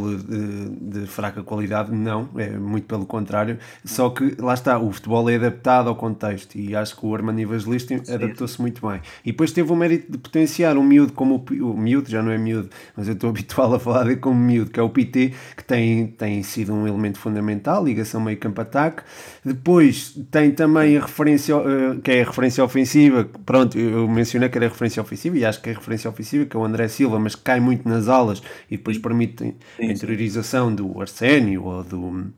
[0.81, 3.57] de fraca qualidade, não, é muito pelo contrário.
[3.83, 7.39] Só que lá está, o futebol é adaptado ao contexto e acho que o Armando
[7.39, 9.01] Evangelista adaptou-se muito bem.
[9.23, 12.31] E depois teve o mérito de potenciar um miúdo como o, o miúdo, já não
[12.31, 15.33] é miúdo, mas eu estou habituado a falar dele como miúdo, que é o PT,
[15.55, 19.03] que tem, tem sido um elemento fundamental, ligação meio campo-ataque.
[19.43, 24.57] Depois tem também a referência, uh, que é a referência ofensiva, pronto, eu mencionei que
[24.57, 26.87] era a referência ofensiva e acho que é a referência ofensiva, que é o André
[26.87, 31.83] Silva, mas que cai muito nas alas e depois permite a interiorização do Arsénio ou
[31.83, 32.31] do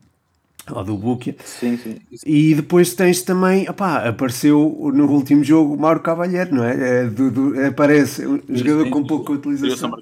[0.69, 1.35] ou do Búquia.
[1.43, 1.97] Sim, sim.
[2.25, 7.01] E depois tens também, opá, apareceu no último jogo Mauro Cavalheiro, não é?
[7.01, 9.97] é do, do, aparece um jogador com pouca utilização.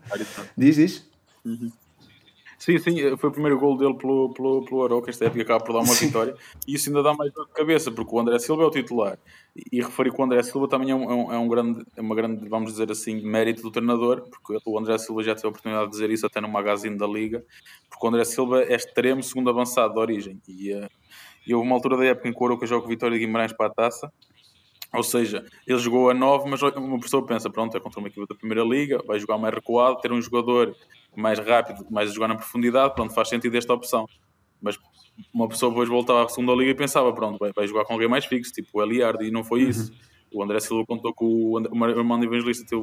[0.57, 1.05] Diz, diz?
[1.45, 1.72] Uhum.
[2.70, 5.63] Sim, sim, eh, foi o primeiro gol dele pelo, pelo, pelo Aroca, esta época acaba
[5.63, 6.05] por dar uma sim.
[6.05, 6.36] vitória,
[6.67, 9.17] e isso ainda dá mais dor de cabeça, porque o André Silva é o titular,
[9.55, 11.84] e, e referi que o André Silva também é um, é um, é um grande,
[11.97, 15.47] é uma grande, vamos dizer assim, mérito do treinador, porque o André Silva já teve
[15.47, 17.43] a oportunidade de dizer isso até no magazine da Liga,
[17.89, 20.88] porque o André Silva é extremo segundo avançado de origem, e, uh,
[21.47, 23.51] e houve uma altura da época em que o Aroca joga o Vitória de Guimarães
[23.51, 24.11] para a taça,
[24.93, 28.25] ou seja, ele jogou a 9, mas uma pessoa pensa, pronto, é contra uma equipe
[28.27, 30.75] da Primeira Liga, vai jogar mais recuado, ter um jogador
[31.15, 34.07] mais rápido, mais a jogar na profundidade, pronto, faz sentido esta opção.
[34.61, 34.77] Mas
[35.33, 38.07] uma pessoa depois voltava à segunda liga e pensava, pronto, vai, vai jogar com alguém
[38.07, 39.91] mais fixo, tipo o Eliard, e não foi isso.
[39.91, 40.09] Uhum.
[40.31, 42.81] O André Silva contou com o, o Armando Evangelista teve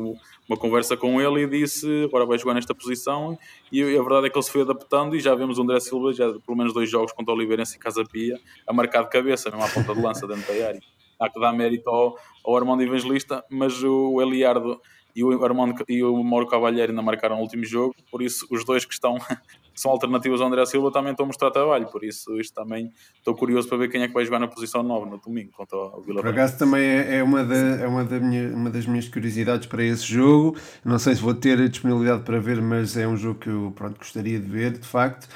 [0.48, 3.38] uma conversa com ele e disse agora vai jogar nesta posição
[3.70, 6.12] e a verdade é que ele se foi adaptando e já vemos o André Silva
[6.12, 9.48] já pelo menos dois jogos contra o Oliveirense e Casa Pia a marcar de cabeça,
[9.48, 10.80] mesmo à ponta de lança dentro da área
[11.18, 14.80] há que dar mérito ao, ao Armando Evangelista, mas o Eliardo
[15.16, 18.66] e o, Armando, e o Mauro Cavalheiro ainda marcaram o último jogo, por isso os
[18.66, 19.24] dois que estão que
[19.74, 23.34] são alternativas ao André Silva também estão a mostrar trabalho, por isso isto também estou
[23.34, 26.02] curioso para ver quem é que vai jogar na posição 9 no domingo contra o
[26.02, 29.08] Vila Por acaso também é, é, uma, da, é uma, da minha, uma das minhas
[29.08, 30.54] curiosidades para esse jogo,
[30.84, 33.72] não sei se vou ter a disponibilidade para ver, mas é um jogo que eu
[33.74, 35.26] pronto, gostaria de ver, de facto.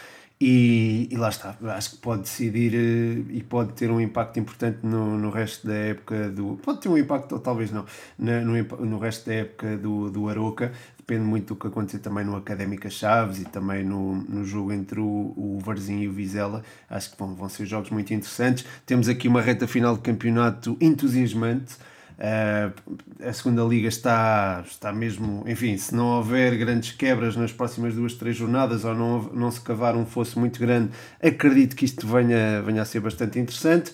[0.42, 4.78] E, e, lá está, acho que pode decidir uh, e pode ter um impacto importante
[4.82, 6.58] no, no resto da época do.
[6.62, 7.84] Pode ter um impacto, ou talvez não,
[8.18, 10.72] no, no resto da época do, do Aroca.
[10.96, 14.98] Depende muito do que acontecer também no Académica Chaves e também no, no jogo entre
[14.98, 16.62] o, o Varzinho e o Vizela.
[16.88, 18.64] Acho que vão, vão ser jogos muito interessantes.
[18.86, 21.76] Temos aqui uma reta final de campeonato entusiasmante.
[22.20, 27.94] Uh, a segunda liga está, está mesmo, enfim, se não houver grandes quebras nas próximas
[27.94, 30.90] duas, três jornadas ou não, não se cavar um fosso muito grande,
[31.22, 33.90] acredito que isto venha, venha a ser bastante interessante.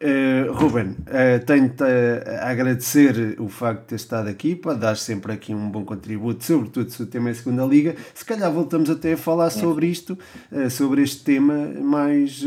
[0.00, 5.32] Uh, Ruben, uh, tenho-te a agradecer o facto de ter estado aqui, para dar sempre
[5.32, 7.96] aqui um bom contributo, sobretudo se o tema é a segunda liga.
[8.14, 10.16] Se calhar voltamos até a falar sobre isto,
[10.52, 12.44] uh, sobre este tema, mais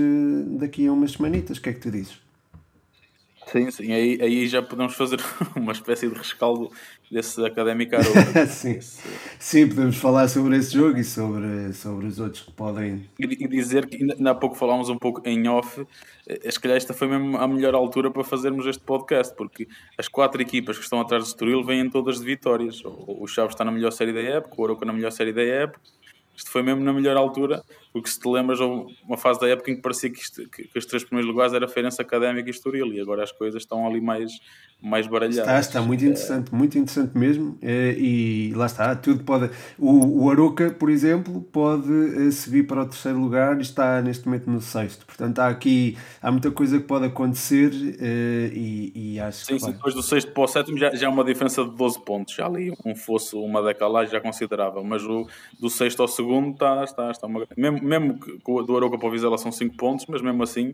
[0.57, 1.57] daqui a umas semanitas.
[1.57, 2.22] O que é que tu dizes?
[3.53, 5.19] Sim, sim, aí, aí já podemos fazer
[5.55, 6.71] uma espécie de rescaldo
[7.11, 7.95] desse académico
[8.49, 8.79] sim.
[9.37, 13.07] sim, podemos falar sobre esse jogo e sobre, sobre os outros que podem.
[13.19, 15.85] E dizer que ainda há pouco falámos um pouco em off,
[16.25, 19.67] eh, se calhar esta foi mesmo a melhor altura para fazermos este podcast, porque
[19.99, 22.81] as quatro equipas que estão atrás do Estoril vêm todas de vitórias.
[22.83, 25.79] O Chaves está na melhor série da época, o Aroca na melhor série da época
[26.35, 29.69] isto foi mesmo na melhor altura, porque se te lembras, houve uma fase da época
[29.69, 32.51] em que parecia que, isto, que, que os três primeiros lugares era Feirense Académica e
[32.51, 34.31] Estoril, e agora as coisas estão ali mais,
[34.81, 35.41] mais baralhadas.
[35.41, 36.55] Está, está muito interessante, é...
[36.55, 39.51] muito interessante mesmo, é, e lá está, tudo pode...
[39.77, 44.25] O, o Aroca, por exemplo, pode uh, subir para o terceiro lugar e está neste
[44.25, 49.19] momento no sexto, portanto há aqui, há muita coisa que pode acontecer uh, e, e
[49.19, 49.59] acho sim, que...
[49.59, 52.33] Sim, depois do sexto para o sétimo já, já é uma diferença de 12 pontos,
[52.33, 55.27] já ali um fosse uma decalagem já considerável, mas o,
[55.59, 57.45] do sexto ao segundo segundo está, está, está uma...
[57.57, 60.73] mesmo, mesmo que do Aroca para o Vizela são 5 pontos, mas mesmo assim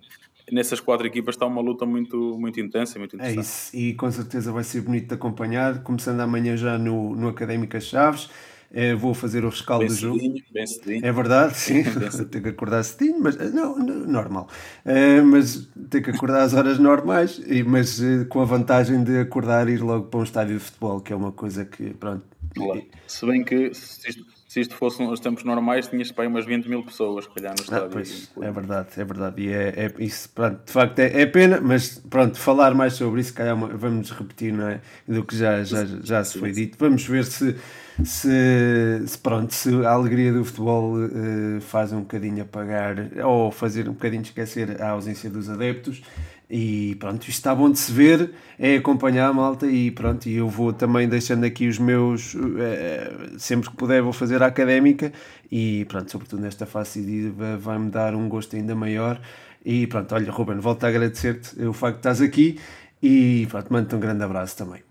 [0.52, 3.38] nessas quatro equipas está uma luta muito, muito intensa muito interessante.
[3.38, 7.28] É isso, e com certeza vai ser bonito de acompanhar, começando amanhã já no, no
[7.28, 8.30] Académica Chaves.
[8.72, 10.20] é, vou fazer o rescaldo bem do jogo.
[10.20, 11.06] Cedinho, bem cedinho.
[11.06, 11.84] É verdade, sim,
[12.30, 14.48] tenho que acordar cedinho, mas não, não normal.
[14.86, 19.68] Uh, mas tenho que acordar às horas normais, e, mas com a vantagem de acordar
[19.70, 22.26] e ir logo para um estádio de futebol, que é uma coisa que, pronto.
[22.56, 22.84] Claro.
[23.08, 26.44] Se bem que se isto, se isto fosse nos tempos normais, tinhas para aí umas
[26.44, 27.86] 20 mil pessoas, calhar, no ah, estádio.
[27.86, 29.42] Ah, pois, é verdade, é verdade.
[29.44, 33.22] E é, é isso, pronto, de facto é, é, pena, mas pronto, falar mais sobre
[33.22, 34.82] isso, calhar vamos repetir, não é?
[35.08, 36.78] Do que já, já, já se foi dito.
[36.80, 37.56] Vamos ver se,
[38.04, 43.88] se, se pronto, se a alegria do futebol uh, faz um bocadinho apagar ou fazer
[43.88, 46.02] um bocadinho esquecer a ausência dos adeptos.
[46.50, 50.36] E pronto, isto está bom de se ver, é acompanhar a malta e pronto, e
[50.36, 55.14] eu vou também deixando aqui os meus, é, sempre que puder vou fazer a académica
[55.52, 59.22] e pronto, sobretudo nesta fase vai-me dar um gosto ainda maior
[59.64, 62.60] e pronto, olha Ruben, volto a agradecer-te o facto de estás aqui
[63.02, 64.89] e pronto, mando-te um grande abraço também.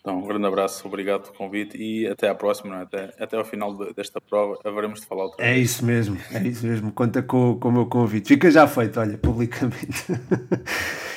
[0.00, 2.82] Então, um grande abraço, obrigado pelo convite e até à próxima, é?
[2.82, 6.42] até, até ao final de, desta prova haveremos de falar outra É isso mesmo, é
[6.42, 8.28] isso mesmo, conta com, com o meu convite.
[8.28, 10.06] Fica já feito, olha, publicamente.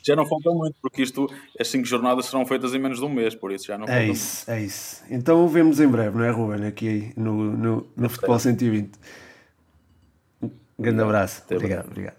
[0.00, 1.28] Já não falta muito, porque isto,
[1.60, 4.06] as 5 jornadas serão feitas em menos de um mês, por isso já não é
[4.06, 4.58] isso, muito.
[4.58, 8.92] É isso, então vemos em breve, não é, Ruben, aqui no, no, no Futebol 120.
[10.42, 12.17] Um grande abraço, obrigado, obrigado.